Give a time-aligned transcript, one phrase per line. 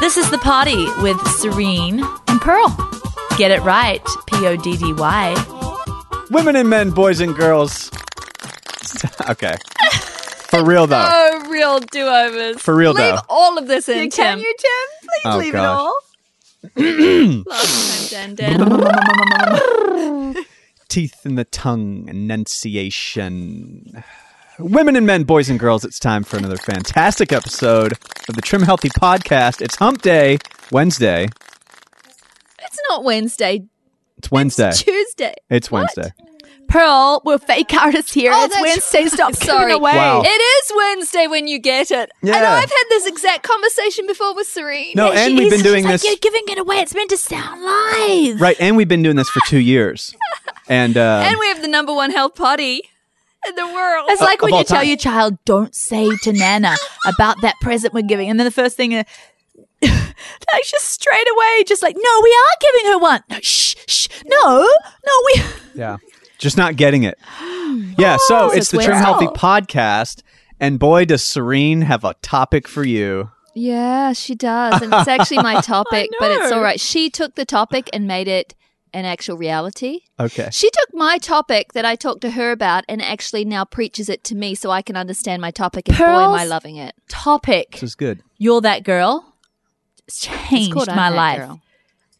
[0.00, 2.68] This is the poddy with Serene and Pearl.
[3.38, 6.24] Get it right, P O D D Y.
[6.30, 7.90] Women and men, boys and girls.
[9.30, 9.56] okay.
[10.48, 11.08] For real though.
[11.36, 12.60] Oh, real do overs.
[12.60, 13.20] For real, Leave though.
[13.28, 14.38] all of this in, Can Tim.
[14.40, 14.70] you, Tim?
[15.02, 15.94] Please Oh, leave gosh.
[16.76, 17.44] it all.
[17.46, 18.58] Last time, Dan.
[18.58, 20.34] Dan.
[20.88, 24.02] Teeth in the tongue, enunciation.
[24.58, 27.92] Women and men, boys and girls, it's time for another fantastic episode
[28.28, 29.60] of the Trim Healthy Podcast.
[29.60, 30.38] It's Hump Day,
[30.70, 31.28] Wednesday.
[32.62, 33.64] it's not Wednesday.
[34.18, 34.68] It's Wednesday.
[34.68, 35.34] It's Tuesday.
[35.50, 35.90] It's What?
[35.96, 36.14] Wednesday.
[36.68, 38.32] Pearl, we're fake artists here.
[38.34, 39.06] Oh, it's that's Wednesday.
[39.16, 39.58] Stop Sorry.
[39.72, 39.92] giving away.
[39.96, 40.22] Wow.
[40.24, 42.10] It is Wednesday when you get it.
[42.22, 42.54] And Yeah.
[42.54, 44.92] I've had this exact conversation before with Serene.
[44.96, 46.76] No, Yeah, and we've been She's doing like, this You're giving it away.
[46.76, 48.40] It's meant to sound live.
[48.40, 50.14] right, and we've been doing this for two years.
[50.68, 52.82] And uh, And we have the number one health poddy
[53.48, 54.06] in the world.
[54.08, 54.88] It's like of when all you tell time.
[54.88, 56.76] your child, "Don't say to Nana
[57.06, 59.04] about that present we're giving," and then the first thing, uh,
[59.82, 64.08] like just straight away, just like, "No, we are giving her one." No, shh, shh.
[64.26, 65.42] No, no, we.
[65.74, 65.96] Yeah.
[66.38, 67.18] Just not getting it.
[67.98, 70.22] Yeah, so it's it's the Trim Healthy podcast.
[70.60, 73.30] And boy, does Serene have a topic for you.
[73.54, 74.82] Yeah, she does.
[74.82, 76.80] And it's actually my topic, but it's all right.
[76.80, 78.54] She took the topic and made it
[78.94, 80.00] an actual reality.
[80.18, 80.48] Okay.
[80.52, 84.24] She took my topic that I talked to her about and actually now preaches it
[84.24, 85.88] to me so I can understand my topic.
[85.88, 86.94] And boy, am I loving it.
[87.08, 88.22] Topic: This is good.
[88.38, 89.34] You're that girl.
[90.06, 91.38] It's It's changed called I'm my life.
[91.38, 91.60] Girl.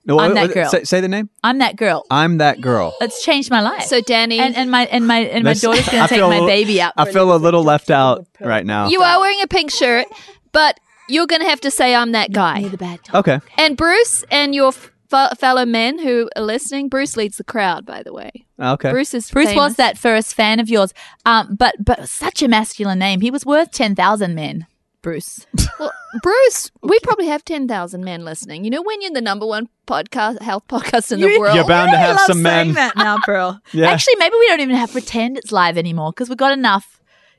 [0.07, 0.69] No, I'm that girl.
[0.69, 1.31] Say, say the name.
[1.43, 2.05] I'm that girl.
[2.11, 2.95] I'm that girl.
[3.01, 3.85] It's changed my life.
[3.85, 6.47] So, Danny, and and my and my and my daughter's gonna take feel my a-
[6.47, 6.93] baby out.
[6.97, 8.89] I feel a little left out right now.
[8.89, 10.07] you are wearing a pink shirt,
[10.53, 10.79] but
[11.09, 12.61] you're going to have to say I'm that guy.
[12.61, 13.29] near the bad dog.
[13.29, 13.41] Okay.
[13.59, 14.73] And Bruce and your
[15.15, 18.31] f- fellow men who are listening, Bruce leads the crowd, by the way.
[18.61, 18.91] Okay.
[18.91, 19.61] Bruce is Bruce famous.
[19.61, 20.93] was that first fan of yours,
[21.27, 23.21] um, but but such a masculine name.
[23.21, 24.67] He was worth ten thousand men.
[25.03, 25.47] Bruce.
[25.81, 25.91] Well,
[26.23, 28.63] Bruce, we probably have 10,000 men listening.
[28.65, 31.57] You know, when you're the number one podcast, health podcast in the You- world.
[31.57, 32.75] You're bound to have love some saying men.
[32.77, 33.61] that now, Pearl.
[33.73, 33.89] Yeah.
[33.91, 36.94] Actually, maybe we don't even have to pretend it's live anymore because we've got enough.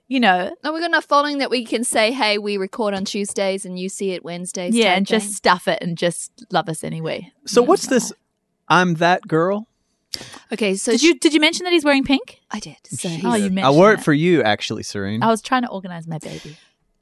[0.07, 3.05] You know, And we've got enough following that we can say, hey, we record on
[3.05, 4.75] Tuesdays and you see it Wednesdays.
[4.75, 7.31] yeah, type and just stuff it and just love us anyway.
[7.45, 8.13] So what's this?
[8.67, 9.67] I'm that girl.
[10.53, 12.39] Okay, so Did you did you mention that he's wearing pink?
[12.51, 12.77] I did.
[12.85, 14.05] So Oh, he's- you I mentioned wore it that.
[14.05, 15.21] for you, actually, Serene.
[15.23, 16.55] I was trying to organize my baby.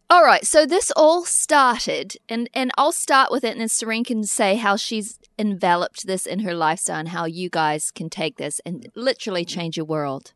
[0.09, 4.03] All right, so this all started, and and I'll start with it, and then Serene
[4.03, 8.37] can say how she's enveloped this in her lifestyle, and how you guys can take
[8.37, 10.33] this and literally change your world,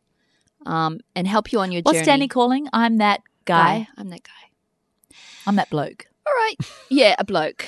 [0.66, 2.00] um, and help you on your What's journey.
[2.00, 2.68] What's Danny calling?
[2.72, 3.88] I'm that guy.
[3.96, 5.18] I'm that guy.
[5.46, 6.06] I'm that bloke.
[6.26, 6.56] All right,
[6.90, 7.64] yeah, a bloke.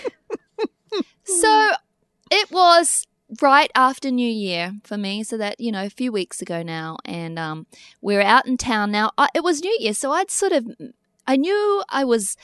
[1.24, 1.70] so
[2.30, 3.06] it was
[3.40, 6.98] right after New Year for me, so that you know a few weeks ago now,
[7.04, 7.66] and um,
[8.00, 8.90] we're out in town.
[8.90, 10.66] Now I, it was New Year, so I'd sort of
[11.26, 12.36] I knew I was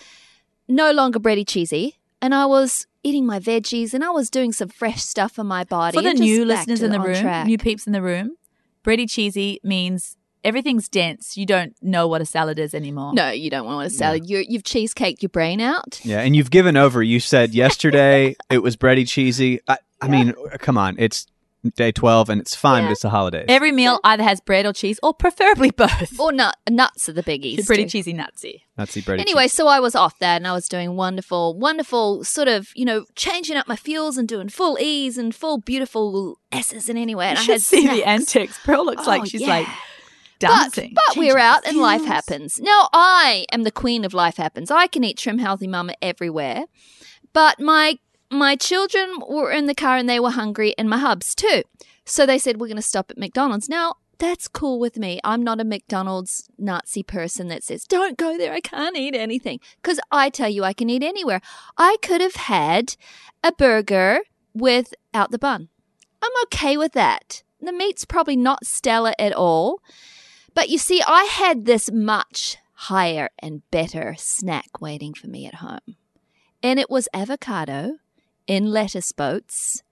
[0.69, 4.69] no longer bready cheesy, and I was eating my veggies, and I was doing some
[4.69, 5.99] fresh stuff for my body.
[5.99, 7.47] For the new listeners in the room, track.
[7.47, 8.37] new peeps in the room,
[8.85, 11.37] bready cheesy means everything's dense.
[11.37, 13.13] You don't know what a salad is anymore.
[13.15, 14.29] no, you don't want a salad.
[14.29, 16.01] You you've cheesecaked your brain out.
[16.05, 17.03] yeah, and you've given over.
[17.03, 19.61] You said yesterday it was bready cheesy.
[19.69, 21.27] I, I mean, come on, it's
[21.75, 22.89] day twelve and it's fine, Yeah.
[22.89, 23.47] but it's the holidays.
[23.49, 26.21] Every meal either has bread or cheese, or preferably both.
[26.21, 27.67] Or nut, nuts are the biggies.
[27.67, 27.89] Pretty too.
[27.89, 28.61] cheesy nutsy.
[28.79, 29.21] nutsy the bready.
[29.21, 32.85] Anyway, so I was off there and I was doing wonderful, wonderful sort of, you
[32.85, 37.27] know, changing up my fuels and doing full E's and full beautiful S's in anyway.
[37.27, 38.07] And You I should had see the snacks.
[38.37, 38.59] antics.
[38.65, 39.49] Pearl looks like Oh, she's yeah.
[39.49, 39.75] like But,
[40.39, 40.95] dancing.
[40.95, 42.61] but we're out and life happens.
[42.61, 44.71] Now, I am the queen of life happens.
[44.71, 46.65] I can eat trim healthy mama everywhere.
[47.33, 47.99] But my
[48.31, 51.63] my children were in the car and they were hungry and my hubs too.
[52.05, 53.69] So they said we're going to stop at McDonald's.
[53.69, 55.21] Now, that's cool with me.
[55.23, 58.53] I'm not a McDonald's Nazi person that says, don't go there.
[58.53, 59.61] I can't eat anything.
[59.83, 61.41] Because I tell you, I can eat anywhere.
[61.77, 62.97] I could have had
[63.45, 64.21] a burger
[64.55, 65.69] without the bun.
[66.23, 67.43] I'm okay with that.
[67.61, 69.81] The meat's probably not stellar at all.
[70.57, 75.57] But you see, I had this much higher and better snack waiting for me at
[75.57, 75.97] home.
[76.63, 77.99] And it was avocado
[78.47, 79.83] in lettuce boats.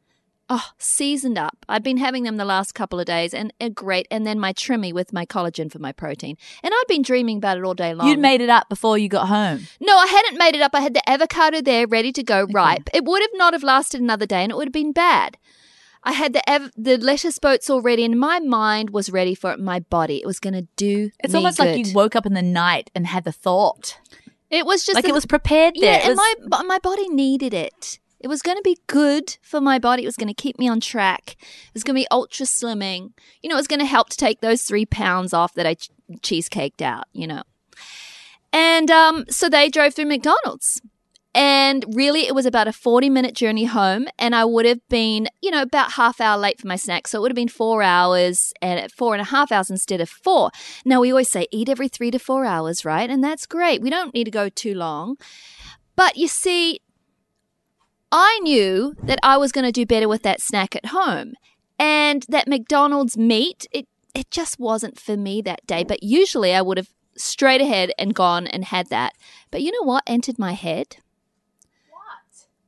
[0.48, 1.66] Oh, seasoned up.
[1.68, 4.08] I'd been having them the last couple of days and uh, great.
[4.10, 6.38] And then my trimmy with my collagen for my protein.
[6.62, 8.08] And I'd been dreaming about it all day long.
[8.08, 9.66] You'd made it up before you got home.
[9.82, 10.74] No, I hadn't made it up.
[10.74, 12.88] I had the avocado there ready to go ripe.
[12.94, 15.36] It would have not have lasted another day and it would have been bad.
[16.04, 19.58] I had the av- the lettuce boats already and my mind was ready for it.
[19.58, 22.42] My body, it was going to do It's almost like you woke up in the
[22.42, 23.98] night and had the thought.
[24.50, 25.98] It was just like that- it was prepared there.
[26.00, 26.16] Yeah, and
[26.50, 27.98] my my body needed it.
[28.20, 30.02] It was going to be good for my body.
[30.02, 31.36] It was going to keep me on track.
[31.40, 33.12] It was going to be ultra slimming.
[33.42, 35.74] You know, it was going to help to take those three pounds off that I
[35.74, 35.90] ch-
[36.22, 37.04] cheesecaked out.
[37.12, 37.42] You know,
[38.52, 40.80] and um, so they drove through McDonald's,
[41.34, 44.06] And really, it was about a 40 minute journey home.
[44.18, 47.08] And I would have been, you know, about half hour late for my snack.
[47.08, 50.08] So it would have been four hours and four and a half hours instead of
[50.08, 50.50] four.
[50.84, 53.10] Now, we always say eat every three to four hours, right?
[53.10, 53.82] And that's great.
[53.82, 55.16] We don't need to go too long.
[55.96, 56.80] But you see,
[58.12, 61.34] I knew that I was going to do better with that snack at home.
[61.80, 65.82] And that McDonald's meat, it, it just wasn't for me that day.
[65.82, 69.14] But usually I would have straight ahead and gone and had that.
[69.50, 70.98] But you know what entered my head?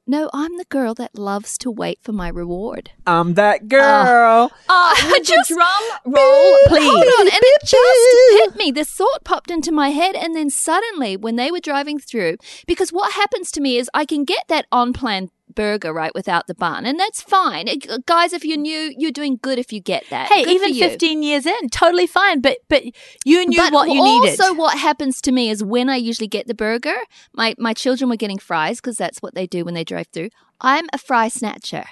[0.06, 0.18] What?
[0.18, 2.90] No, I'm the girl that loves to wait for my reward.
[3.06, 4.52] I'm that girl.
[4.68, 5.68] Uh, would just drum
[6.04, 6.84] roll, please.
[6.84, 8.70] Hold on, and it just hit me.
[8.70, 12.36] This thought popped into my head, and then suddenly, when they were driving through,
[12.66, 16.46] because what happens to me is I can get that on plan burger right without
[16.46, 18.32] the bun, and that's fine, It- uh, guys.
[18.32, 20.28] If you're new, you're doing good if you get that.
[20.30, 22.40] Hey, Good even 15 years in, totally fine.
[22.40, 22.84] But but
[23.24, 24.40] you knew but what you needed.
[24.40, 26.94] also, what happens to me is when I usually get the burger,
[27.32, 30.30] my my children were getting fries because that's what they do when they drive through.
[30.60, 31.86] I'm a fry snatcher.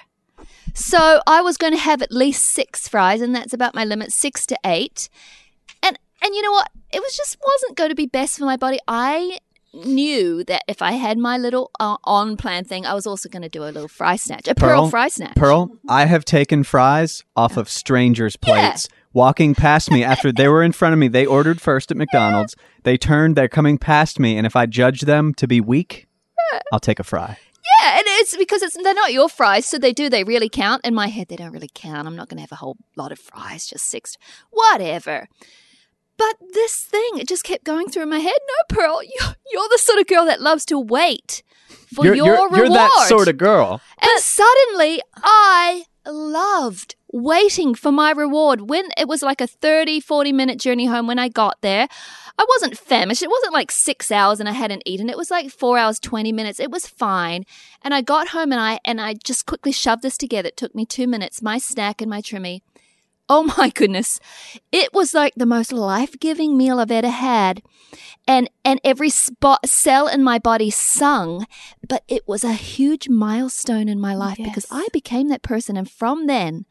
[0.73, 4.11] So I was going to have at least six fries, and that's about my limit,
[4.11, 5.09] six to eight.
[5.81, 6.69] And and you know what?
[6.91, 8.79] It was just wasn't going to be best for my body.
[8.87, 9.39] I
[9.75, 13.41] knew that if I had my little uh, on plan thing, I was also going
[13.43, 15.35] to do a little fry snatch, a pearl, Pearl, fry snatch.
[15.35, 18.69] Pearl, I have taken fries off of strangers' Yeah.
[18.71, 18.87] plates.
[19.13, 22.55] Walking past me after they were in front of me, they ordered first at McDonald's.
[22.83, 26.07] They turned, they're coming past me, and if I judge them to be weak,
[26.71, 27.37] I'll take a fry.
[27.81, 30.09] Yeah, and it's because it's they're not your fries, so they do.
[30.09, 30.85] They really count.
[30.85, 32.07] In my head, they don't really count.
[32.07, 34.17] I'm not going to have a whole lot of fries, just six,
[34.51, 35.27] whatever.
[36.17, 38.37] But this thing, it just kept going through my head.
[38.47, 41.43] No, Pearl, you're, you're the sort of girl that loves to wait
[41.93, 42.57] for You're, your you're, reward.
[42.57, 43.81] you're that sort of girl.
[44.01, 48.69] And suddenly, I loved waiting for my reward.
[48.69, 51.87] When it was like a 30, 40 minute journey home when I got there,
[52.37, 53.23] I wasn't famished.
[53.23, 55.09] It wasn't like six hours and I hadn't eaten.
[55.09, 56.59] It was like four hours, 20 minutes.
[56.59, 57.45] It was fine.
[57.81, 60.49] And I got home and I, and I just quickly shoved this together.
[60.49, 62.61] It took me two minutes, my snack and my trimmy.
[63.27, 64.19] Oh my goodness.
[64.71, 67.61] It was like the most life-giving meal I've ever had.
[68.27, 71.45] And and every spot cell in my body sung,
[71.87, 75.89] but it was a huge milestone in my life because I became that person and
[75.89, 76.65] from then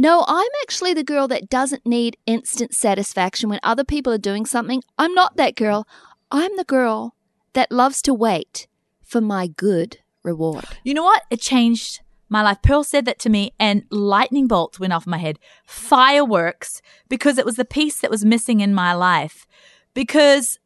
[0.00, 4.46] no, I'm actually the girl that doesn't need instant satisfaction when other people are doing
[4.46, 4.80] something.
[4.96, 5.88] I'm not that girl.
[6.30, 7.16] I'm the girl
[7.54, 8.68] that loves to wait
[9.02, 10.64] for my good reward.
[10.84, 11.22] You know what?
[11.30, 12.58] It changed my life.
[12.62, 15.38] Pearl said that to me, and lightning bolts went off my head.
[15.64, 19.46] Fireworks, because it was the piece that was missing in my life.
[19.94, 20.58] Because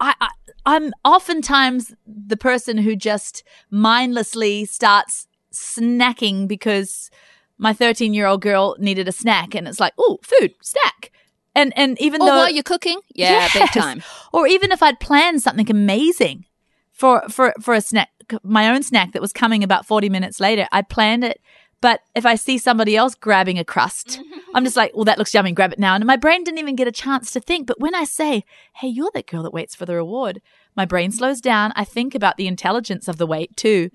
[0.00, 0.30] I, I
[0.66, 7.10] I'm oftentimes the person who just mindlessly starts snacking because
[7.58, 11.12] my 13 year old girl needed a snack, and it's like, oh, food, snack.
[11.54, 13.00] And and even Or though while you're cooking?
[13.14, 14.02] Yeah, big time.
[14.32, 16.46] Or even if I'd planned something amazing
[16.92, 18.08] for for for a snack,
[18.42, 21.40] my own snack that was coming about forty minutes later, I planned it.
[21.80, 24.20] But if I see somebody else grabbing a crust,
[24.54, 25.96] I'm just like, well, that looks yummy, grab it now.
[25.96, 27.66] And my brain didn't even get a chance to think.
[27.66, 28.44] But when I say,
[28.76, 30.40] hey, you're that girl that waits for the reward,
[30.76, 31.18] my brain mm-hmm.
[31.18, 31.72] slows down.
[31.74, 33.90] I think about the intelligence of the wait too.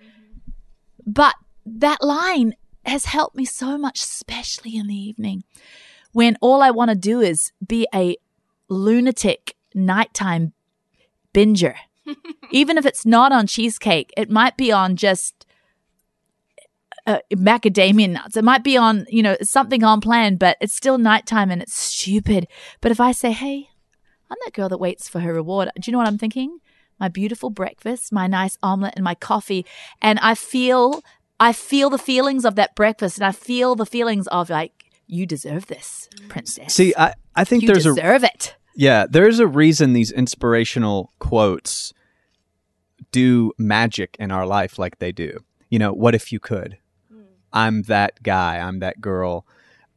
[1.05, 1.35] But
[1.65, 5.43] that line has helped me so much, especially in the evening
[6.17, 8.17] when all I want to do is be a
[8.69, 10.53] lunatic nighttime
[11.31, 11.75] binger.
[12.51, 15.45] Even if it's not on cheesecake, it might be on just
[17.05, 18.37] uh, macadamia nuts.
[18.37, 21.73] It might be on, you know, something on plan, but it's still nighttime and it's
[21.73, 22.47] stupid.
[22.81, 23.69] But if I say, hey,
[24.29, 26.59] I'm that girl that waits for her reward, do you know what I'm thinking?
[26.99, 29.65] My beautiful breakfast, my nice omelet, and my coffee.
[30.01, 31.01] And I feel,
[31.39, 35.25] I feel the feelings of that breakfast and I feel the feelings of like, you
[35.25, 36.73] deserve this, princess.
[36.73, 38.55] See, I, I think you there's a deserve it.
[38.75, 41.93] Yeah, there's a reason these inspirational quotes
[43.11, 45.39] do magic in our life like they do.
[45.69, 46.77] You know, what if you could?
[47.11, 47.21] Hmm.
[47.53, 48.57] I'm that guy.
[48.59, 49.45] I'm that girl.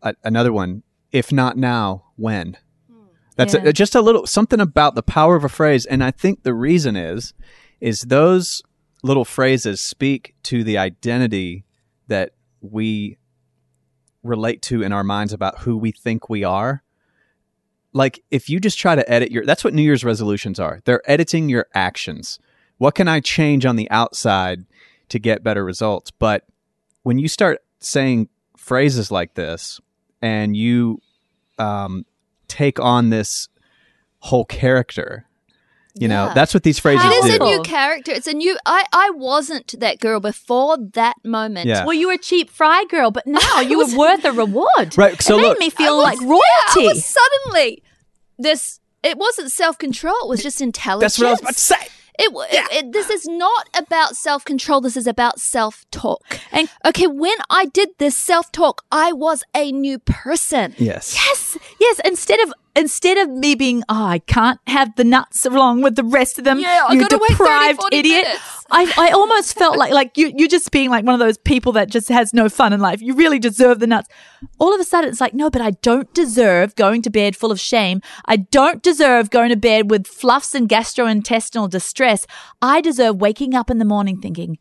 [0.03, 2.57] A another one, if not now, when?
[2.91, 3.03] Hmm.
[3.37, 3.65] That's Yeah.
[3.65, 5.87] a, just a little something about the power of a phrase.
[5.87, 7.35] And I think the reason is,
[7.81, 8.63] is those
[9.03, 11.65] little phrases speak to the identity
[12.09, 13.17] that we
[14.23, 16.83] relate to in our minds about who we think we are
[17.95, 21.01] like if you just try to edit your that's what new year's resolutions are they're
[21.11, 22.39] editing your actions
[22.81, 24.65] what can i change on the outside
[25.09, 26.45] to get better results but
[27.03, 29.81] when you start saying phrases like this
[30.23, 31.01] and you
[31.59, 32.05] um,
[32.49, 33.49] take on this
[34.21, 35.27] whole character
[35.95, 38.13] you know that's what these phrases How It is do a new character.
[38.13, 38.57] It's a new.
[38.65, 41.67] I I wasn't that girl before that moment.
[41.67, 41.85] Yeah.
[41.85, 44.97] Well, you were a cheap fry girl, but now you were worth a reward.
[44.97, 46.41] Right, so it made look- me feel I like royalty.
[46.77, 47.83] Yeah, I was suddenly
[48.39, 48.79] this.
[49.03, 50.15] It wasn't self control.
[50.23, 51.17] It was just intelligence.
[51.17, 51.89] that's what i was about to say
[52.21, 54.81] It, w it, it this is not about self control.
[54.81, 56.23] This is about self talk.
[56.53, 60.75] And- okay, when I did this self talk, I was a new person.
[60.79, 61.15] Yes.
[61.15, 62.01] Yes, yes.
[62.05, 66.05] Instead of instead of me being, oh, I can't have the nuts along with the
[66.05, 66.61] rest of them.
[66.61, 68.25] Yeah, I you gotta wait 30, deprived 40 idiot.
[68.25, 68.60] minutes.
[68.73, 71.73] I, I almost felt like like you you're just being like one of those people
[71.73, 73.01] that just has no fun in life.
[73.03, 74.09] You really deserve the nuts.
[74.59, 77.51] All of a sudden, it's like no, but I don't deserve going to bed full
[77.53, 78.01] of shame.
[78.27, 82.27] I don't deserve going to bed with fluffs and gastrointestinal distress.
[82.63, 84.59] I deserve waking up in the morning thinking.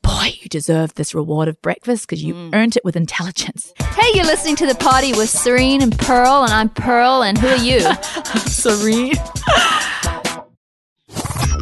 [0.00, 2.54] Boy, you deserve this reward of breakfast because you Mm.
[2.54, 3.72] earned it with intelligence.
[3.78, 7.48] Hey, you're listening to the poddy with Serene and Pearl, and I'm Pearl, and who
[7.48, 7.80] are you?
[8.46, 9.14] Serene.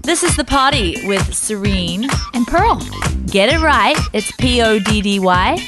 [0.06, 2.08] this is the poddy with Serene.
[2.32, 2.80] and Pearl.
[3.26, 3.96] Get it right.
[4.12, 5.58] It's P O D D Y.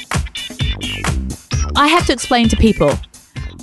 [1.75, 2.97] I have to explain to people.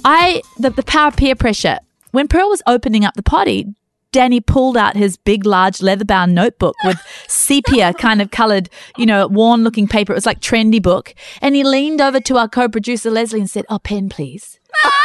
[0.05, 1.79] I the, the power of peer pressure.
[2.13, 3.75] When Pearl was opening up the poddy,
[4.13, 9.27] Danny pulled out his big, large, leather-bound notebook with sepia kind of colored, you know,
[9.27, 10.13] worn-looking paper.
[10.13, 13.65] It was like trendy book, and he leaned over to our co-producer Leslie and said,
[13.69, 14.56] "Oh, pen, please."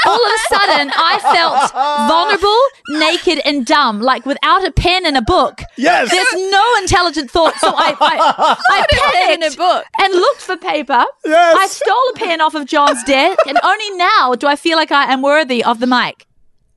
[0.05, 1.71] All of a sudden, I felt
[2.09, 2.59] vulnerable,
[2.99, 5.61] naked, and dumb, like without a pen and a book.
[5.77, 6.09] Yes.
[6.11, 7.55] There's no intelligent thought.
[7.59, 9.85] So I, I, I pen and a book.
[9.99, 11.03] and looked for paper.
[11.25, 11.55] Yes.
[11.59, 14.91] I stole a pen off of John's desk, and only now do I feel like
[14.91, 16.25] I am worthy of the mic.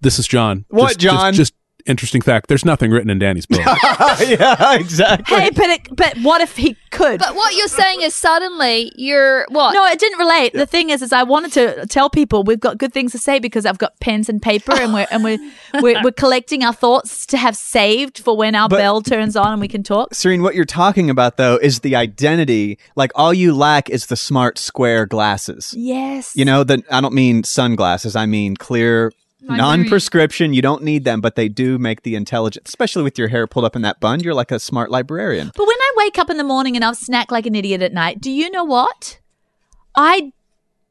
[0.00, 0.64] This is John.
[0.68, 1.32] What, Just- just- John?
[1.34, 1.54] Just,
[1.86, 2.48] interesting fact.
[2.48, 3.60] There's nothing written in Danny's book.
[4.26, 5.36] yeah, exactly.
[5.40, 7.20] Hey, but it, but what if he could?
[7.20, 9.72] But what you're saying is suddenly you're what?
[9.74, 10.52] no, it didn't relate.
[10.52, 13.38] The thing is, is I wanted to tell people we've got good things to say
[13.38, 15.38] because I've got pens and paper, and we're and we're
[15.82, 19.52] we're, we're collecting our thoughts to have saved for when our But- bell turns on
[19.52, 20.14] and we can talk.
[20.14, 22.78] Serene, what you're talking about though is the identity.
[22.96, 25.74] Like all you lack is the smart square glasses.
[25.76, 28.16] Yes, You know, the I don't mean sunglasses.
[28.16, 29.12] I mean clear,
[29.48, 30.52] non-prescription.
[30.52, 32.68] You don't need them, but they do make the intelligent.
[32.68, 35.52] Especially with your hair pulled up in that bun, you're like a smart librarian.
[35.54, 37.92] But when I wake up in the morning and I've snacked like an idiot at
[37.92, 39.20] night, do you know what?
[39.96, 40.32] I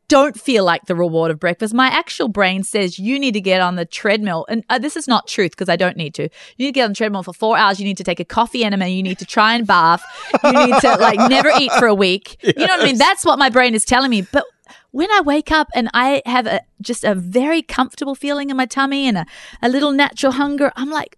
[0.07, 1.73] don't feel like the reward of breakfast.
[1.73, 4.45] My actual brain says you need to get on the treadmill.
[4.47, 6.23] And uh, this is not truth because I don't need to.
[6.23, 6.29] You
[6.65, 7.79] need to get on the treadmill for four hours.
[7.79, 8.87] You need to take a coffee enema.
[8.87, 10.03] You need to try and bath.
[10.43, 12.37] You need to like never eat for a week.
[12.55, 12.97] You know what I mean?
[12.97, 14.21] That's what my brain is telling me.
[14.21, 14.45] But
[14.93, 18.65] when I wake up and I have a, just a very comfortable feeling in my
[18.67, 19.25] tummy and a,
[19.61, 21.17] a little natural hunger, I'm like,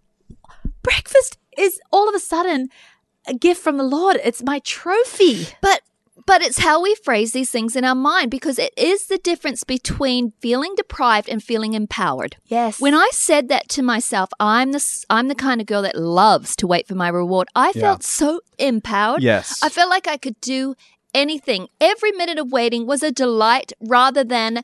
[0.82, 2.70] breakfast is all of a sudden
[3.28, 4.18] a gift from the Lord.
[4.24, 5.48] It's my trophy.
[5.62, 5.82] But
[6.28, 9.64] but it's how we phrase these things in our mind because it is the difference
[9.64, 12.38] between feeling deprived and feeling empowered.
[12.46, 12.80] Yes.
[12.82, 15.96] When I said that to myself, I'm the s- I'm the kind of girl that
[15.96, 17.48] loves to wait for my reward.
[17.56, 19.22] I felt so empowered.
[19.22, 19.60] Yes.
[19.62, 20.74] I felt like I could do
[21.16, 21.70] anything.
[21.82, 24.62] Every minute of waiting was a delight rather than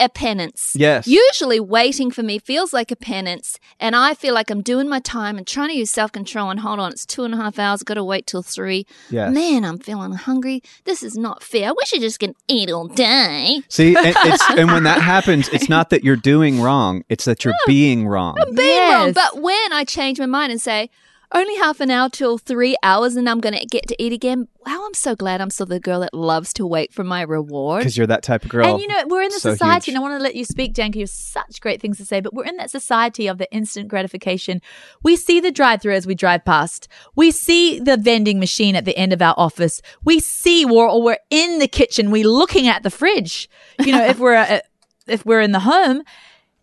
[0.00, 0.74] a penance.
[0.76, 1.08] Yes.
[1.08, 5.00] Usually waiting for me feels like a penance, and I feel like I'm doing my
[5.00, 6.50] time and trying to use self control.
[6.50, 7.82] And hold on, it's two and a half hours.
[7.82, 8.86] Got to wait till three.
[9.10, 9.34] Yes.
[9.34, 10.62] Man, I'm feeling hungry.
[10.84, 11.70] This is not fair.
[11.70, 13.62] I wish I just could eat all day.
[13.68, 17.44] See, and, it's, and when that happens, it's not that you're doing wrong; it's that
[17.44, 18.36] you're being wrong.
[18.54, 19.12] Being wrong.
[19.12, 20.90] But when I change my mind and say,
[21.32, 24.48] only half an hour till three hours and I'm going to get to eat again,
[24.66, 27.80] wow, I'm so glad I'm still the girl that loves to wait for my reward.
[27.80, 28.66] Because you're that type of girl.
[28.66, 29.94] and you know, we're in the so society, huge.
[29.94, 32.20] and I want to let you speak, 'cause you have such great things to say,
[32.20, 34.62] but we're in that society of the instant gratification.
[35.02, 36.88] We see the drive through as we drive past.
[37.14, 39.82] We see the vending machine at the end of our office.
[40.04, 43.50] We see, or, or we're in the kitchen, we're looking at the fridge.
[43.78, 44.62] You know, if we're,
[45.06, 46.02] if we're in the home,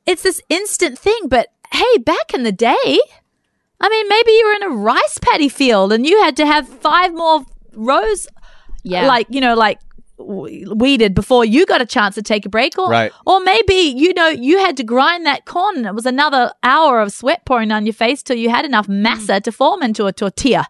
[0.08, 1.28] it's this instant thing.
[1.28, 3.00] But hey, back in the day,
[3.82, 6.68] I mean, maybe you were in a rice paddy field and you had to have
[6.68, 8.28] five more rows
[8.84, 9.08] Yeah.
[9.08, 9.80] like you know like
[10.18, 13.12] w- weeded before you got a chance to take a break or Right.
[13.26, 17.02] or maybe you know you had to grind that corn and it was another hour
[17.02, 19.44] of sweat pouring on your face till you had enough masa mm.
[19.44, 20.68] to form into a tortilla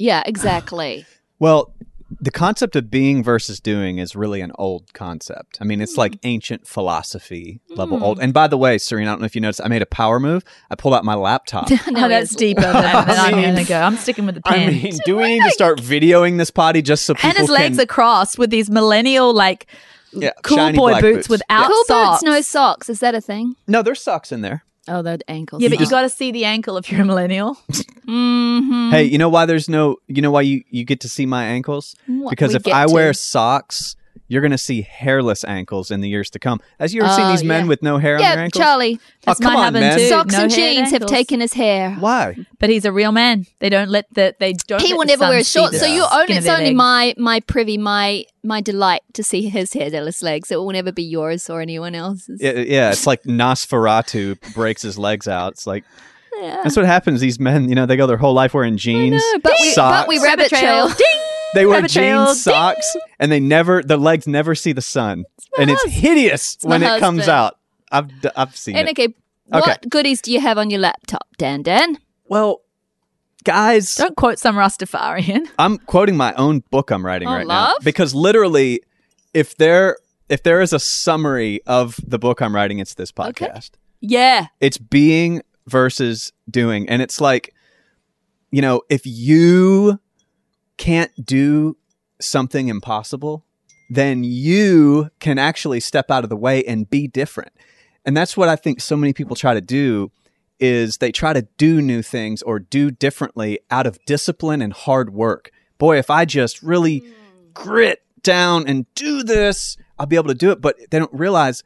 [0.00, 1.04] yeah, exactly.
[1.40, 1.74] Well,
[2.20, 5.58] the concept of being versus doing is really an old concept.
[5.60, 6.20] I mean, it's like hmm.
[6.24, 8.18] ancient philosophy level old.
[8.18, 8.24] Hmm.
[8.24, 10.18] And by the way, Serena, I don't know if you noticed, I made a power
[10.18, 10.42] move.
[10.70, 11.68] I pulled out my laptop.
[11.88, 14.42] Oh, no, oh, that's deeper than, than I'm mean- gonna go i'm sticking with the
[14.42, 14.68] pen.
[14.68, 17.48] I mean, do we need to start videoing this poddy just so people and his
[17.48, 17.84] legs can?
[17.84, 19.66] are crossed with these millennial like
[20.12, 21.28] Yeah, cool boy boots, boots.
[21.28, 22.88] without Cool socks boots, no socks.
[22.90, 23.54] Is that a thing?
[23.66, 24.64] no, there's socks in there.
[24.88, 25.62] Oh, they're ankles.
[25.62, 27.56] yeah but you got to see the ankle if you're a millennial
[28.08, 28.90] mm-hmm.
[28.90, 29.96] Hey, you know why there's no?
[30.06, 31.94] You know why you you get to see my ankles?
[32.06, 32.92] What Because we if I to.
[32.92, 33.96] wear socks,
[34.28, 36.60] you're gonna see hairless ankles in the years to come.
[36.78, 38.62] Has you ever seen Oh, these men with no hair on their Yeah, ankles?
[38.62, 39.00] Charlie.
[39.24, 39.98] That's oh, come on, man.
[39.98, 40.06] too.
[40.08, 41.94] Socks no and jeans have taken his hair.
[41.98, 42.36] Why?
[42.60, 45.42] but he's a real man they don't let the they don't He will never wear
[45.44, 45.80] shorts.
[45.80, 46.76] So you skin only of it's only legs.
[46.76, 50.50] my my privy, my my delight to see his hairless legs.
[50.52, 52.40] It will never be yours or anyone else's.
[52.42, 53.22] Yeah, yeah, it's like
[53.72, 55.52] Nosferatu breaks his legs out.
[55.54, 55.84] It's like
[56.40, 56.60] Yeah.
[56.62, 57.20] That's what happens.
[57.20, 60.02] These men, you know, they go their whole life wearing jeans, know, but we- socks.
[60.02, 60.88] but we rabbit trail.
[61.54, 61.62] Ding.
[61.62, 65.24] they wear jeans, socks, and they never, the legs never see the sun,
[65.58, 67.58] and it's hideous my when it comes out.
[67.90, 68.92] I've I've seen And it.
[68.92, 69.14] okay,
[69.52, 69.60] Okay.
[69.70, 71.62] what goodies do you have on your laptop, Dan?
[71.62, 71.96] Dan?
[72.26, 72.60] Well,
[73.44, 75.48] guys, Don't quote some Rastafarian.
[75.58, 78.82] I'm quoting my own book I'm writing Oh, right now because literally,
[79.32, 79.96] if there
[80.28, 83.46] if there is a summary of the book I'm writing, it's this Okay.
[83.46, 83.70] podcast.
[84.00, 84.48] Yeah.
[84.60, 87.54] It's being versus doing, and it's like,
[88.50, 89.98] you know, if you
[90.78, 91.76] can't do
[92.20, 93.44] something impossible,
[93.90, 97.52] then you can actually step out of the way and be different.
[98.04, 100.10] And that's what I think so many people try to do
[100.58, 105.12] is they try to do new things or do differently out of discipline and hard
[105.12, 105.50] work.
[105.78, 107.12] Boy, if I just really hmm.
[107.52, 110.60] grit down and do this, I'll be able to do it.
[110.60, 111.62] But they don't realize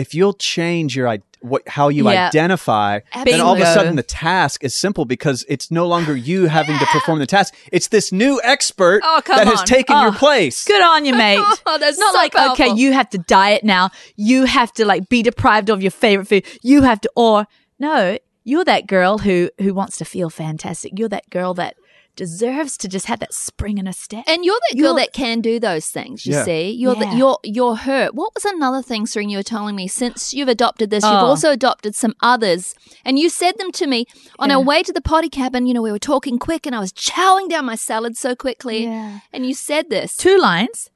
[0.00, 2.26] if you'll change your what how you Yeah.
[2.28, 6.46] identify, then all of a sudden the task is simple because it's no longer you
[6.58, 7.54] having to perform the task.
[7.72, 9.66] It's this new expert Oh, that has on.
[9.66, 10.64] taken your Oh, place.
[10.66, 11.38] Good on you, mate.
[11.40, 13.90] Oh, that's it's not so like okay, you have to diet now.
[14.16, 16.44] You have to like be deprived of your favorite food.
[16.62, 17.46] You have to, or
[17.78, 20.98] no, you're that girl who who wants to feel fantastic.
[20.98, 21.74] You're that girl that
[22.24, 24.24] deserves to just have that spring in her step.
[24.26, 26.26] And you're that girl You're- that can do those things.
[26.26, 26.44] You Yeah.
[26.44, 27.10] see, you're Yeah.
[27.12, 28.10] the, you're you're her.
[28.12, 29.30] What was another thing, Serene?
[29.30, 31.32] You were telling me since you've adopted this, you've Oh.
[31.32, 32.74] also adopted some others,
[33.06, 34.04] and you said them to me
[34.38, 34.56] on Yeah.
[34.56, 35.66] our way to the poddy cabin.
[35.66, 38.84] You know, we were talking quick, and I was chowing down my salad so quickly,
[38.84, 39.20] Yeah.
[39.32, 40.14] and you said this.
[40.16, 40.90] Two lines.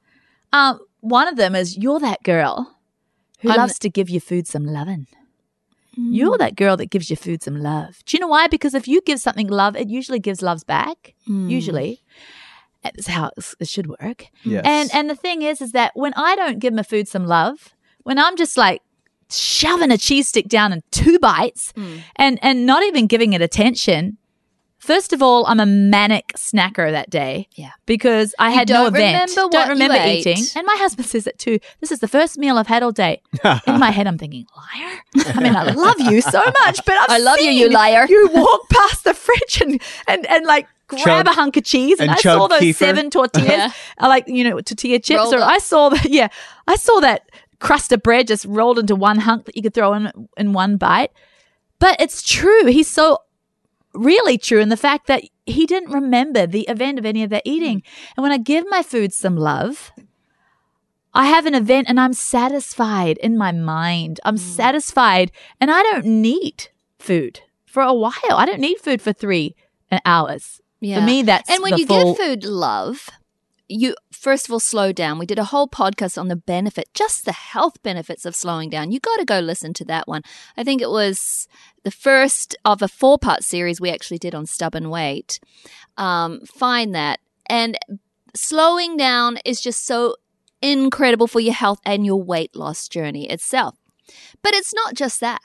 [0.53, 2.77] Um, one of them is you're that girl
[3.39, 4.65] who I'm- loves to give your food some
[5.97, 6.13] loving.
[6.13, 6.39] You're mm.
[6.39, 8.03] that girl that gives your food some love.
[8.05, 8.47] Do you know why?
[8.47, 11.13] Because if you give something love, it usually gives loves back.
[11.27, 11.49] Mm.
[11.49, 12.01] Usually,
[12.83, 14.27] that's how it should work.
[14.43, 14.63] Yes.
[14.65, 17.73] And and the thing is, is that when I don't give my food some love,
[18.03, 18.81] when I'm just like
[19.29, 22.01] shoving a cheese stick down in two bites, mm.
[22.15, 24.17] and and not even giving it attention.
[24.85, 27.47] First of all, I'm a manic snacker that day.
[27.55, 27.71] Yeah.
[27.87, 29.31] Because I You had no don't event.
[29.31, 30.27] remember what don't you remember ate.
[30.27, 30.43] eating.
[30.55, 31.59] And my husband says it too.
[31.79, 33.21] This is the first meal I've had all day.
[33.67, 34.99] In my head, I'm thinking, liar.
[35.25, 38.05] I mean, I love you so much, but I've I love you, seen you liar.
[38.07, 41.99] You walk past the fridge and and, and like grab Chug- a hunk of cheese,
[41.99, 42.75] and, and I saw those kefir.
[42.75, 43.49] seven tortillas.
[43.49, 43.71] Yeah.
[43.97, 45.49] I like you know tortilla chips, Rolled or up.
[45.49, 46.05] I saw that.
[46.09, 46.27] Yeah,
[46.67, 47.23] I saw that
[47.59, 50.77] crust of bread just rolled into one hunk that you could throw in in one
[50.77, 51.11] bite.
[51.79, 52.65] But it's true.
[52.67, 53.17] He's so
[53.95, 57.43] really true in the fact that he didn't remember the event of any of that
[57.45, 57.51] hmm.
[57.51, 57.83] eating.
[58.15, 59.91] And when I give my food some love,
[61.13, 64.19] I have an event and I'm satisfied in my mind.
[64.25, 64.43] I'm hmm.
[64.43, 68.13] satisfied and I don't need food for a while.
[68.31, 69.55] I don't need food for three
[69.91, 70.61] uh, hours.
[70.81, 70.99] Yeah.
[70.99, 73.09] For me, that's and when you give food love,
[73.67, 75.19] you first of all slow down.
[75.19, 78.91] We did a whole podcast on the benefit, just the health benefits of slowing down.
[78.91, 80.21] You got to go listen to that one.
[80.55, 81.47] I think it was
[81.83, 85.39] the first of a four part series we actually did on stubborn weight.
[85.97, 87.77] Um, find that and
[88.35, 90.15] slowing down is just so
[90.61, 93.75] incredible for your health and your weight loss journey itself.
[94.41, 95.41] But it's not just that.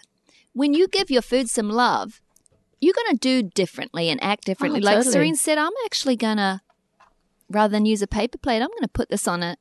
[0.53, 2.21] When you give your food some love,
[2.81, 4.81] you're going to do differently and act differently.
[4.81, 5.13] Oh, like totally.
[5.13, 6.61] Serene said, I'm actually going to,
[7.51, 9.57] rather than use a paper plate, I'm going to put this on a,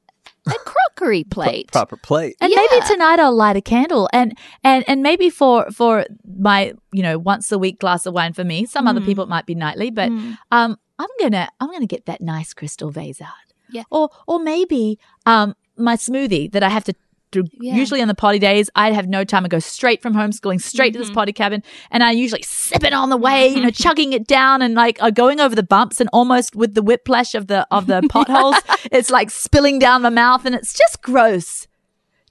[0.47, 1.71] a crockery Pro- plate.
[1.71, 2.35] proper plate.
[2.39, 2.57] And Yeah.
[2.71, 6.05] maybe tonight I'll light a candle and and and maybe for for
[6.37, 8.65] my you know once a week glass of wine for me.
[8.65, 9.05] Some other Mm.
[9.05, 10.37] people it might be nightly, but Mm.
[10.51, 13.33] um I'm gonna I'm gonna get that nice crystal vase out.
[13.71, 13.83] Yeah.
[13.91, 16.93] Or or maybe um my smoothie that I have to.
[17.31, 17.75] Do Yeah.
[17.75, 19.45] Usually on the poddy days, I'd have no time.
[19.45, 21.13] I go straight from homeschooling straight to this Mhm.
[21.13, 24.61] poddy cabin, and I usually sip it on the way, you know, chugging it down,
[24.63, 27.85] and like uh, going over the bumps, and almost with the whiplash of the of
[27.87, 28.55] the potholes,
[28.91, 31.67] it's like spilling down my mouth, and it's just gross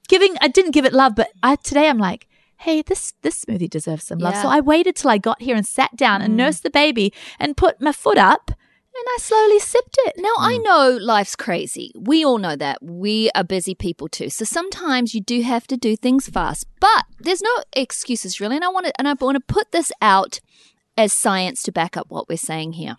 [0.08, 3.70] giving I didn't give it love, but I today I'm like, hey, this this smoothie
[3.70, 4.34] deserves some love.
[4.34, 4.42] Yeah.
[4.42, 6.36] So I waited till I got here and sat down and Mm.
[6.38, 8.50] nursed the baby and put my foot up
[8.98, 10.14] and I slowly sipped it.
[10.16, 10.64] Now, I mm.
[10.64, 11.92] know life's crazy.
[11.96, 12.82] We all know that.
[12.82, 14.30] We are busy people too.
[14.30, 18.56] So sometimes you do have to do things fast, but there's no excuses really.
[18.56, 20.40] And I want to, and I want to put this out
[20.96, 22.96] as science to back up what we're saying here.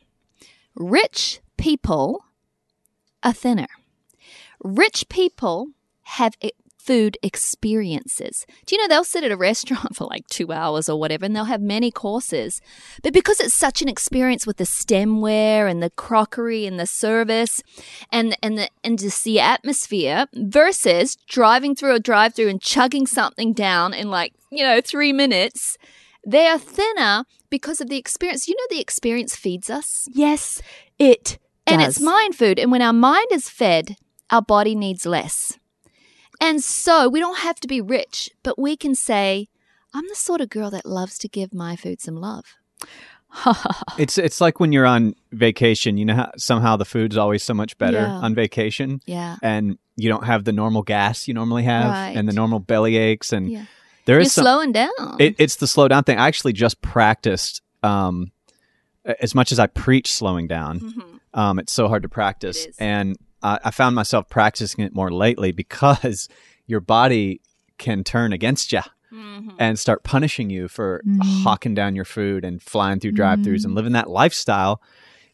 [0.76, 2.24] Rich people
[3.22, 3.68] are thinner.
[4.64, 5.70] Rich people
[6.04, 6.36] have
[6.80, 8.46] food experiences.
[8.66, 11.36] Do you know they'll sit at a restaurant for like two hours or whatever and
[11.36, 12.62] they'll have many courses.
[13.04, 17.62] But because it's such an experience with the stemware and the crockery and the service
[18.12, 23.06] and and the and just the atmosphere versus driving through a drive through and chugging
[23.06, 25.78] something down in like, you know, three minutes,
[26.26, 28.48] they are thinner because of the experience.
[28.48, 30.08] You know the experience feeds us?
[30.12, 30.62] Yes,
[30.98, 31.38] it
[31.68, 32.58] And it's mind food.
[32.58, 33.96] And when our mind is fed,
[34.32, 35.59] our body needs less.
[36.42, 39.48] And so we don't have to be rich, but we can say,
[39.94, 42.46] I'm the sort of girl that loves to give my food some love.
[43.98, 45.98] It's it's like when you're on vacation.
[45.98, 48.14] You know how somehow the food's always so much better Yeah.
[48.26, 49.36] on vacation, Yeah.
[49.44, 52.16] and you don't have the normal gas you normally have, Right.
[52.16, 53.66] and the normal belly aches, and Yeah.
[54.06, 54.44] there You're is some.
[54.44, 54.90] slowing down.
[55.20, 56.18] It, it's the slow down thing.
[56.18, 57.62] I actually just practiced.
[57.84, 58.32] Um,
[59.22, 61.20] as much as I preach slowing down, Mhm.
[61.34, 65.52] um, it's so hard to practice, and I, I found myself practicing it more lately
[65.52, 66.28] because
[66.68, 67.42] your body
[67.78, 69.56] can turn against you Mhm.
[69.58, 71.44] and start punishing you for Mhm.
[71.44, 74.82] hawking down your food and flying through drive-throughs and living that lifestyle.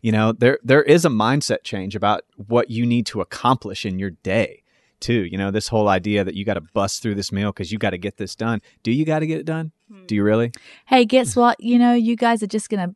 [0.02, 4.00] You know, there there is a mindset change about what you need to accomplish in
[4.00, 4.64] your day,
[5.02, 5.26] too.
[5.26, 7.78] You know, this whole idea that you got to bust through this meal because you
[7.78, 8.62] got to get this done.
[8.84, 9.72] Do you got to get it done?
[9.92, 10.06] Hmm.
[10.06, 10.52] Do you really?
[10.86, 11.60] Hey, guess what?
[11.60, 12.96] You know, you guys are just gonna,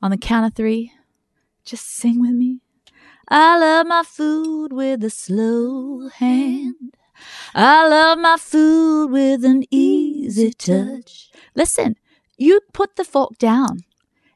[0.00, 0.92] on the count of three,
[1.64, 2.60] just sing with me.
[3.28, 6.96] I love my food with a slow hand.
[7.54, 11.30] I love my food with an easy touch.
[11.54, 11.96] Listen,
[12.36, 13.80] you put the fork down.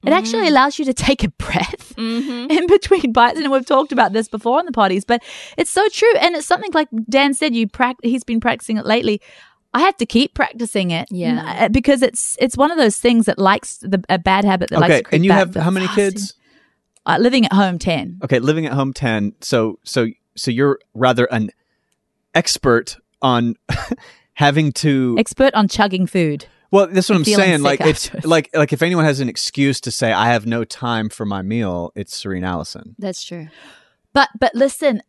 [0.02, 2.50] It actually allows you to take a breath Mhm.
[2.50, 3.38] in between bites.
[3.38, 5.22] And we've talked about this before on the poddies, but
[5.58, 6.14] it's so true.
[6.16, 9.20] And it's something like Dan said, you prac- he's been practicing it lately.
[9.74, 11.06] I have to keep practicing it.
[11.10, 11.64] Yeah.
[11.64, 14.80] uh, Because it's it's one of those things that likes the a bad habit that
[14.80, 16.12] likes okay, to creep and you back, have how many fasting.
[16.12, 16.34] kids?
[17.10, 18.20] Uh, living at home, 10.
[18.22, 19.34] Okay, living at home ten.
[19.40, 21.50] So so so you're rather an
[22.34, 23.56] expert on
[24.34, 26.46] having to Expert on chugging food.
[26.70, 27.58] Well, that's what I'm saying.
[27.58, 30.64] sick Like it's like like if anyone has an excuse to say I have no
[30.64, 32.94] time for my meal, it's Serene Allison.
[32.98, 33.48] That's true.
[34.12, 35.02] But but listen,